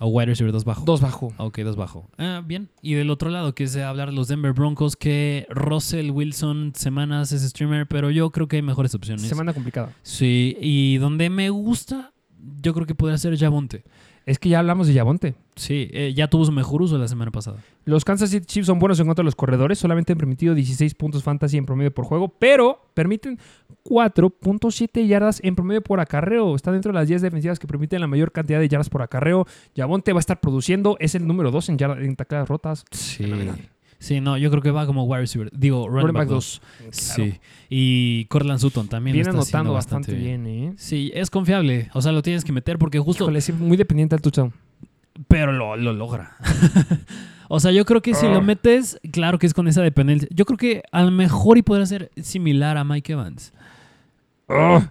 [0.02, 0.86] O wide receiver 2 bajo.
[0.86, 1.34] Dos bajo.
[1.38, 2.08] Ok, dos bajo.
[2.18, 2.70] Ah, bien.
[2.82, 7.34] Y del otro lado, que es hablar de los Denver Broncos, que Russell Wilson semanas
[7.34, 9.24] es streamer, pero yo creo que hay mejores opciones.
[9.28, 9.92] Semana complicada.
[10.04, 12.14] Sí, y donde me gusta,
[12.62, 13.84] yo creo que podría ser Javonte.
[14.26, 15.36] Es que ya hablamos de Yabonte.
[15.60, 17.58] Sí, eh, ya tuvo su mejor uso la semana pasada.
[17.84, 19.78] Los Kansas City Chiefs son buenos en contra de los corredores.
[19.78, 23.38] Solamente han permitido 16 puntos fantasy en promedio por juego, pero permiten
[23.84, 26.56] 4.7 yardas en promedio por acarreo.
[26.56, 29.46] Está dentro de las 10 defensivas que permiten la mayor cantidad de yardas por acarreo.
[29.76, 30.96] Yabonte va a estar produciendo.
[31.02, 32.86] Es el número 2 en, yardas en tacleadas rotas.
[32.92, 33.30] Sí.
[34.00, 35.52] Sí, no, yo creo que va como wide receiver.
[35.52, 36.62] Digo, running, back back 2.
[36.78, 36.92] Claro.
[36.92, 37.40] Sí.
[37.70, 39.14] Y Cortland Sutton también.
[39.14, 40.74] lo Viene está anotando bastante bien, ¿eh?
[40.78, 41.90] Sí, es confiable.
[41.94, 43.26] O sea, lo tienes que meter porque justo.
[43.26, 44.54] Híjole, sí, muy dependiente del touchdown.
[45.28, 46.36] Pero lo, lo logra.
[47.50, 48.30] o sea, yo creo que si Ah.
[48.32, 50.28] lo metes, claro que es con esa dependencia.
[50.32, 53.54] Yo creo que a lo mejor y podrá ser similar a Mike Evans.
[54.52, 54.82] Oh.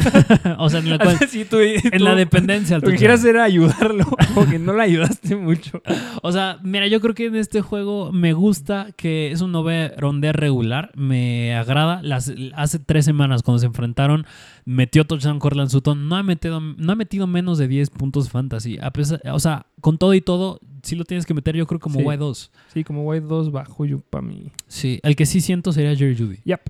[0.58, 2.78] o sea, en la, cual- Sí, tú- en tú- la dependencia.
[2.78, 4.04] Lo que quieras era ayudarlo,
[4.34, 5.82] porque no le ayudaste mucho.
[6.22, 10.36] O sea, mira, yo creo que en este juego me gusta que es un over-under
[10.36, 10.90] regular.
[10.96, 12.02] Me agrada.
[12.02, 14.26] Las, hace tres semanas cuando se enfrentaron,
[14.66, 16.08] metió touchdown Cortland Sutton.
[16.08, 18.78] No ha metido, no ha metido menos de 10 puntos fantasy.
[18.82, 21.80] A pesar, o sea, con todo y todo, sí lo tienes que meter yo creo
[21.80, 22.04] como Sí.
[22.04, 22.50] Y2.
[22.74, 24.50] Sí, como White 2 bajo yo para mí.
[24.68, 26.38] Sí, el que sí siento sería Jerry Judy.
[26.44, 26.60] Yep.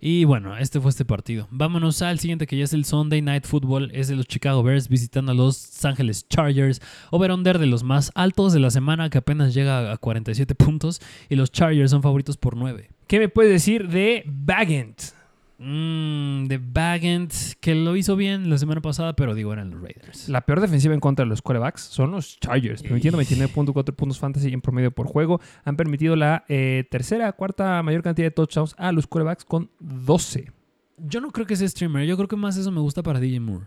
[0.00, 1.46] Y bueno, este fue este partido.
[1.50, 3.90] Vámonos al siguiente que ya es el Sunday Night Football.
[3.92, 6.80] Es de los Chicago Bears visitando a los Ángeles Chargers.
[7.10, 11.00] Over-under de los más altos de la semana que apenas llega a 47 puntos.
[11.28, 12.90] Y los Chargers son favoritos por 9.
[13.06, 15.19] ¿Qué me puedes decir de Bagent?
[15.62, 20.30] Mmm, de Bagent, que lo hizo bien la semana pasada, pero digo, eran los Raiders.
[20.30, 24.54] La peor defensiva en contra de los quarterbacks son los Chargers, permitiendo 29.4 puntos fantasy
[24.54, 25.38] en promedio por juego.
[25.64, 30.50] Han permitido la eh, tercera, cuarta mayor cantidad de touchdowns a los quarterbacks con 12.
[30.96, 33.40] Yo no creo que sea streamer, yo creo que más eso me gusta para DJ
[33.40, 33.66] Moore.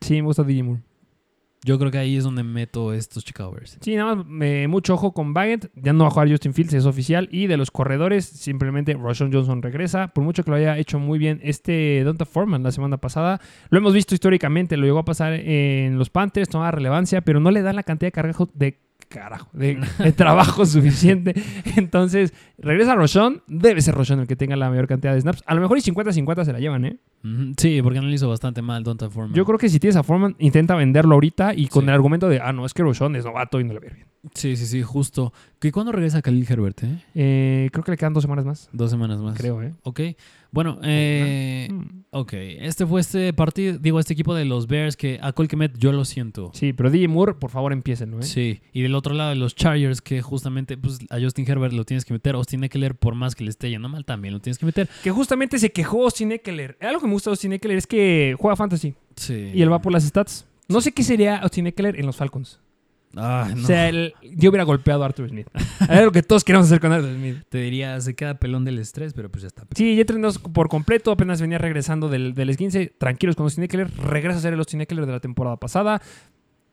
[0.00, 0.80] Sí, me gusta DJ Moore.
[1.64, 3.78] Yo creo que ahí es donde meto estos Chicago Bears.
[3.80, 5.70] Sí, nada más eh, mucho ojo con Baggett.
[5.74, 7.26] Ya no va a jugar Justin Fields, es oficial.
[7.32, 10.08] Y de los corredores, simplemente Roshan Johnson regresa.
[10.08, 13.40] Por mucho que lo haya hecho muy bien este Donta Foreman la semana pasada.
[13.70, 17.50] Lo hemos visto históricamente, lo llegó a pasar en los Panthers, tomaba relevancia, pero no
[17.50, 21.34] le dan la cantidad de carajo de carajo, de, de trabajo suficiente.
[21.76, 23.42] Entonces, regresa Roshan.
[23.46, 25.42] Debe ser Roshan el que tenga la mayor cantidad de snaps.
[25.46, 26.98] A lo mejor y 50-50 se la llevan, ¿eh?
[27.56, 29.34] Sí, porque no le hizo bastante mal Donta Foreman.
[29.34, 31.88] Yo creo que si tienes a Foreman, intenta venderlo ahorita y con Sí.
[31.88, 34.06] el argumento de, ah, no, es que Roshan es novato y no le ve bien.
[34.34, 35.32] Sí, sí, sí, justo.
[35.62, 36.82] ¿Y cuándo regresa Khalil Herbert?
[36.82, 36.98] eh?
[37.14, 38.68] Eh, creo que le quedan dos semanas más.
[38.72, 39.36] Dos semanas más.
[39.38, 39.72] Creo, ¿eh?
[39.84, 40.00] Ok.
[40.54, 42.04] Bueno, eh, Mm.
[42.10, 42.32] ok.
[42.34, 46.04] Este fue este partido, digo, este equipo de los Bears que a Colquemet yo lo
[46.04, 46.50] siento.
[46.54, 48.22] Sí, pero DJ Moore, por favor, empiecenlo, ¿eh?
[48.22, 51.84] Sí, y del otro lado de los Chargers, que justamente pues, a Justin Herbert lo
[51.84, 52.36] tienes que meter.
[52.36, 54.88] Austin Eckler, por más que le esté yendo mal, también lo tienes que meter.
[55.02, 56.78] Que justamente se quejó Austin Eckler.
[56.80, 59.50] Algo que me gusta de Austin Eckler es que juega fantasy Sí.
[59.52, 60.46] y él va por las stats.
[60.68, 62.60] No sé qué sería Austin Eckler en los Falcons.
[63.16, 63.62] Ay, no.
[63.62, 65.46] O sea, yo hubiera golpeado a Arthur Smith.
[65.88, 67.36] Era lo que todos queríamos hacer con Arthur Smith.
[67.48, 69.64] Te diría, se queda pelón del estrés, pero pues ya está.
[69.74, 71.10] Sí, ya entrenados por completo.
[71.12, 72.92] Apenas venía regresando del, del esguince.
[72.98, 73.90] Tranquilos con Austin Eckler.
[73.96, 76.00] Regresa a ser el Eckler de la temporada pasada.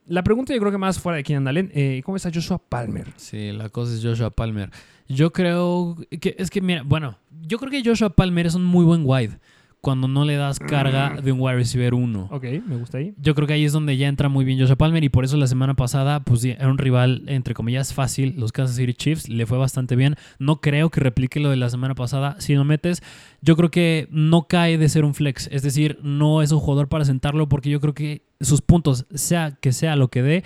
[0.07, 1.71] La pregunta yo creo que más fuera de Keenan Allen.
[1.73, 3.07] eh, ¿Cómo está Joshua Palmer?
[3.17, 4.69] Sí, la cosa es Joshua Palmer.
[5.07, 7.17] Yo creo que es que, mira, bueno,
[7.47, 9.39] yo creo que Joshua Palmer es un muy buen wide
[9.81, 12.27] cuando no le das carga de un wide receiver 1.
[12.31, 13.13] Ok, me gusta ahí.
[13.17, 15.37] Yo creo que ahí es donde ya entra muy bien Joshua Palmer y por eso
[15.37, 18.35] la semana pasada, pues sí, era un rival, entre comillas, fácil.
[18.37, 20.15] Los Kansas City Chiefs le fue bastante bien.
[20.37, 22.35] No creo que replique lo de la semana pasada.
[22.39, 23.01] Si lo metes,
[23.41, 25.47] yo creo que no cae de ser un flex.
[25.51, 29.57] Es decir, no es un jugador para sentarlo porque yo creo que sus puntos, sea
[29.59, 30.43] que sea lo que dé,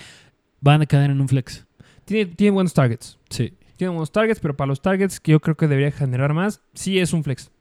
[0.61, 1.65] van a caer en un flex.
[2.05, 3.19] Tiene, tiene buenos targets.
[3.29, 3.53] Sí.
[3.75, 6.99] Tiene buenos targets, pero para los targets que yo creo que debería generar más, sí
[6.99, 7.51] es un flex.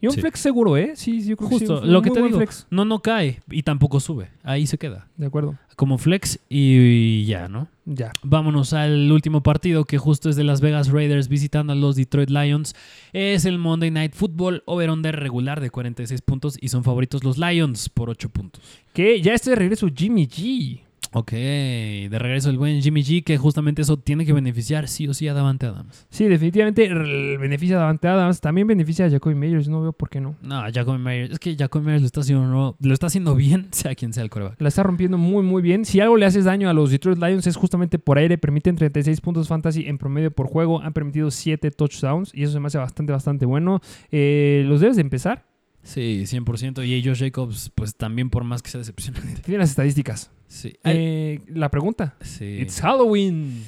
[0.00, 0.20] Y un Sí.
[0.20, 0.92] flex seguro, ¿eh?
[0.94, 2.36] Sí, sí, yo creo que Justo, sí, un lo que te digo.
[2.36, 2.66] flex.
[2.70, 4.28] No, no cae y tampoco sube.
[4.42, 5.08] Ahí se queda.
[5.16, 5.56] De acuerdo.
[5.74, 7.68] Como flex y ya, ¿no?
[7.86, 8.12] Ya.
[8.22, 12.30] Vámonos al último partido que justo es de Las Vegas Raiders visitando a los Detroit
[12.30, 12.74] Lions.
[13.12, 17.88] Es el Monday Night Football over-under regular de 46 puntos y son favoritos los Lions
[17.88, 18.62] por 8 puntos.
[18.92, 20.80] Que ya este de regreso Jimmy G.
[21.12, 25.14] Ok, de regreso el buen Jimmy G que justamente eso tiene que beneficiar sí o
[25.14, 26.06] sí a Davante Adams.
[26.10, 26.88] Sí, definitivamente
[27.38, 28.40] beneficia a Davante Adams.
[28.40, 29.68] También beneficia a Jacoby Meyers.
[29.68, 30.34] No veo por qué no.
[30.42, 33.68] No, Jacoby Myers, es que Jacoby Myers lo está haciendo, no- lo está haciendo bien,
[33.70, 34.60] sea quien sea el coreback.
[34.60, 35.84] La está rompiendo muy, muy bien.
[35.84, 38.36] Si algo le haces daño a los Detroit Lions es justamente por aire.
[38.36, 40.82] Permiten 36 puntos fantasy en promedio por juego.
[40.82, 43.80] Han permitido 7 touchdowns y eso se me hace bastante, bastante bueno.
[44.10, 45.44] Eh, los debes de empezar.
[45.86, 46.84] Sí, 100%.
[46.84, 49.40] Y Josh Jacobs, pues también por más que sea decepcionante.
[49.42, 50.30] Tienen las estadísticas.
[50.48, 50.74] Sí.
[50.84, 52.16] Eh, la pregunta.
[52.20, 52.58] sí.
[52.60, 53.62] It's Halloween.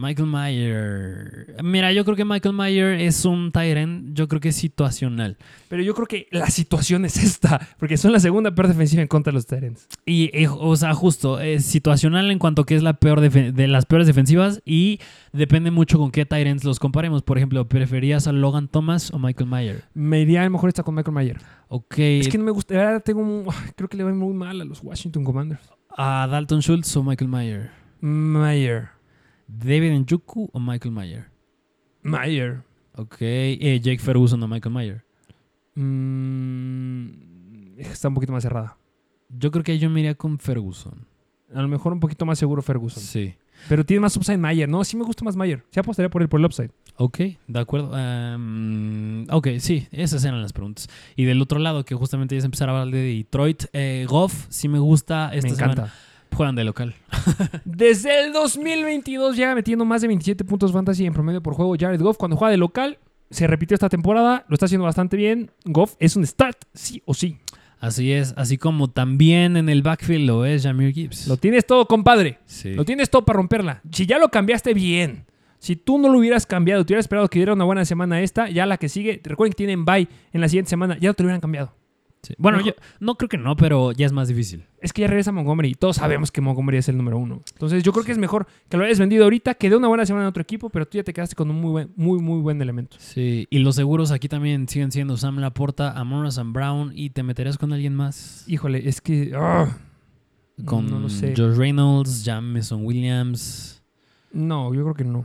[0.00, 1.56] Michael Mayer.
[1.64, 5.36] Mira, yo creo que Michael Mayer es un Tyrant, yo creo que es situacional.
[5.68, 7.66] Pero yo creo que la situación es esta.
[7.78, 9.88] Porque son la segunda peor defensiva en contra de los Tyrants.
[10.06, 13.86] Y, eh, o sea, justo, es situacional en cuanto que es la peor de las
[13.86, 15.00] peores defensivas y
[15.32, 17.22] depende mucho con qué Tyrants los comparemos.
[17.22, 19.82] Por ejemplo, ¿preferías a Logan Thomas o Michael Mayer?
[19.94, 21.38] Me iría a lo mejor esta con Michael Mayer.
[21.68, 21.98] Ok.
[21.98, 22.72] Es que no me gusta.
[22.74, 25.60] de verdad tengo un- creo que le va muy mal a los Washington Commanders.
[25.96, 27.70] ¿A Dalton Schultz o Michael Mayer?
[28.00, 28.90] Mayer.
[29.48, 31.26] ¿David Njoku o Michael Mayer?
[32.02, 32.62] Mayer.
[32.94, 33.16] Ok.
[33.20, 35.04] eh, Jake Ferguson o Michael Mayer.
[35.74, 38.76] Mm, está un poquito más cerrada.
[39.28, 41.06] Yo creo que yo me iría con Ferguson.
[41.54, 43.02] A lo mejor un poquito más seguro Ferguson.
[43.02, 43.34] Sí.
[43.68, 44.68] Pero tiene más upside Mayer.
[44.68, 45.64] No, sí me gusta más Mayer.
[45.70, 46.70] Sí apostaría por el, por el upside.
[46.96, 47.96] Ok, de acuerdo.
[47.98, 50.88] Em, ok, sí, esas eran las preguntas.
[51.16, 54.46] Y del otro lado, que justamente ya es empezar a hablar de Detroit, eh, Goff,
[54.48, 55.30] sí me gusta.
[55.32, 55.94] Esta me semana encanta.
[56.34, 56.94] Juegan de local.
[57.64, 61.74] Desde el 2022 llega metiendo más de 27 puntos fantasy en promedio por juego.
[61.78, 62.98] Jared Goff cuando juega de local.
[63.30, 64.44] Se repitió esta temporada.
[64.48, 65.50] Lo está haciendo bastante bien.
[65.64, 67.38] Goff es un start, sí o sí.
[67.80, 71.28] Así es, así como también en el backfield lo es Jameer Gibbs.
[71.28, 72.38] Lo tienes todo, compadre.
[72.44, 72.72] Sí.
[72.74, 73.82] Lo tienes todo para romperla.
[73.92, 75.26] Si ya lo cambiaste bien.
[75.58, 78.48] Si tú no lo hubieras cambiado, te hubieras esperado que diera una buena semana esta,
[78.48, 81.22] ya la que sigue, recuerden que tienen bye en la siguiente semana, ya no te
[81.22, 81.74] lo hubieran cambiado.
[82.22, 82.34] Sí.
[82.36, 84.64] Bueno, yo no creo que no, pero ya es más difícil.
[84.80, 87.42] Es que ya regresa Montgomery y todos sabemos que Montgomery es el número uno.
[87.52, 90.04] Entonces yo creo que es mejor que lo hayas vendido ahorita, que dé una buena
[90.04, 92.40] semana en otro equipo, pero tú ya te quedaste con un muy buen, muy, muy
[92.40, 92.96] buen elemento.
[92.98, 97.22] Sí, y los seguros aquí también siguen siendo Sam Laporta, Amon Sam Brown y te
[97.22, 98.44] meterías con alguien más.
[98.48, 99.32] Híjole, es que...
[99.36, 99.78] ah,
[100.64, 101.34] Con no lo sé.
[101.36, 103.82] Josh Reynolds, Jameson Williams.
[104.32, 105.24] No, yo creo que no.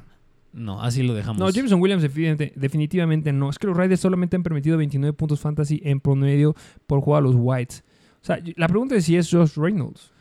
[0.54, 1.40] No, así lo dejamos.
[1.40, 3.50] No, Jameson Williams definitivamente, no.
[3.50, 6.56] Es que los Raiders solamente han permitido 29 puntos fantasy en promedio
[6.88, 7.84] por juego a los Whites.
[8.22, 10.12] O sea, la pregunta es si es Josh Reynolds.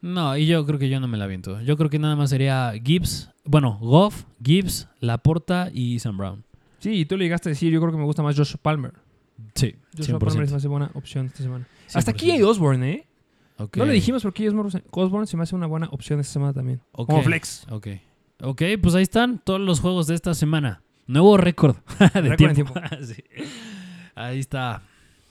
[0.00, 1.60] No, y yo creo que yo no me la viento.
[1.60, 6.44] Yo creo que nada más sería Gibbs, bueno, Goff, Gibbs, Laporta y Sam Brown.
[6.80, 8.94] Sí, y tú le llegaste a decir, yo creo que me gusta más Josh Palmer.
[9.54, 10.54] Sí, Josh Palmer se me 100%.
[10.56, 11.68] hace buena opción esta semana.
[11.94, 12.14] Hasta 100%.
[12.14, 13.06] aquí hay Osborne, ¿eh?
[13.76, 16.80] No le dijimos porque Osborne, Osborne se me hace una buena opción esta semana también.
[16.92, 17.10] Ok.
[17.10, 17.66] Como flex.
[17.70, 17.88] Ok.
[18.44, 20.82] Ok, pues ahí están todos los juegos de esta semana.
[21.06, 21.76] Nuevo récord
[22.14, 22.74] de tiempo.
[23.02, 23.22] Sí.
[24.16, 24.82] Ahí está.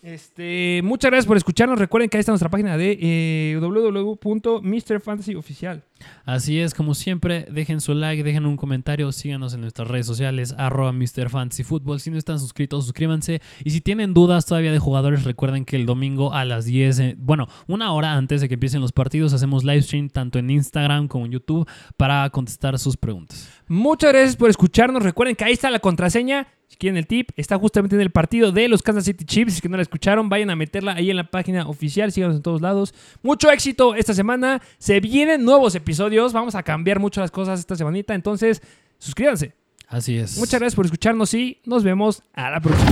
[0.02, 1.78] Este, muchas gracias por escucharnos.
[1.78, 5.84] Recuerden que ahí está nuestra página de eh, www.mrfantasyoficial.
[6.26, 10.56] Así es, como siempre, dejen su like, dejen un comentario, síganos en nuestras redes sociales,
[10.58, 11.30] arroba Mr.
[11.30, 12.00] Fantasy Football.
[12.00, 13.44] Si no están suscritos, suscríbanse.
[13.64, 17.16] Y si tienen dudas todavía de jugadores, recuerden que el domingo a las 10, eh,
[17.20, 21.08] bueno, una hora antes de que empiecen los partidos, hacemos live stream tanto en Instagram
[21.08, 23.61] como en YouTube para contestar sus preguntas.
[23.72, 25.02] Muchas gracias por escucharnos.
[25.02, 26.46] Recuerden que ahí está la contraseña.
[26.68, 29.54] Si quieren el tip, está justamente en el partido de los Kansas City Chiefs.
[29.54, 32.12] Si es que no la escucharon, vayan a meterla ahí en la página oficial.
[32.12, 32.94] Síganos en todos lados.
[33.24, 34.62] Mucho éxito esta semana.
[34.78, 36.34] Se vienen nuevos episodios.
[36.34, 38.14] Vamos a cambiar mucho las cosas esta semanita.
[38.14, 38.62] Entonces,
[39.00, 39.54] suscríbanse.
[39.88, 40.38] Así es.
[40.38, 42.92] Muchas gracias por escucharnos y nos vemos a la próxima.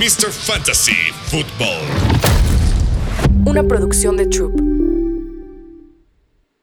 [0.00, 0.32] Mr.
[0.32, 0.96] Fantasy
[1.26, 1.86] Football.
[3.46, 4.93] Una producción de Troop.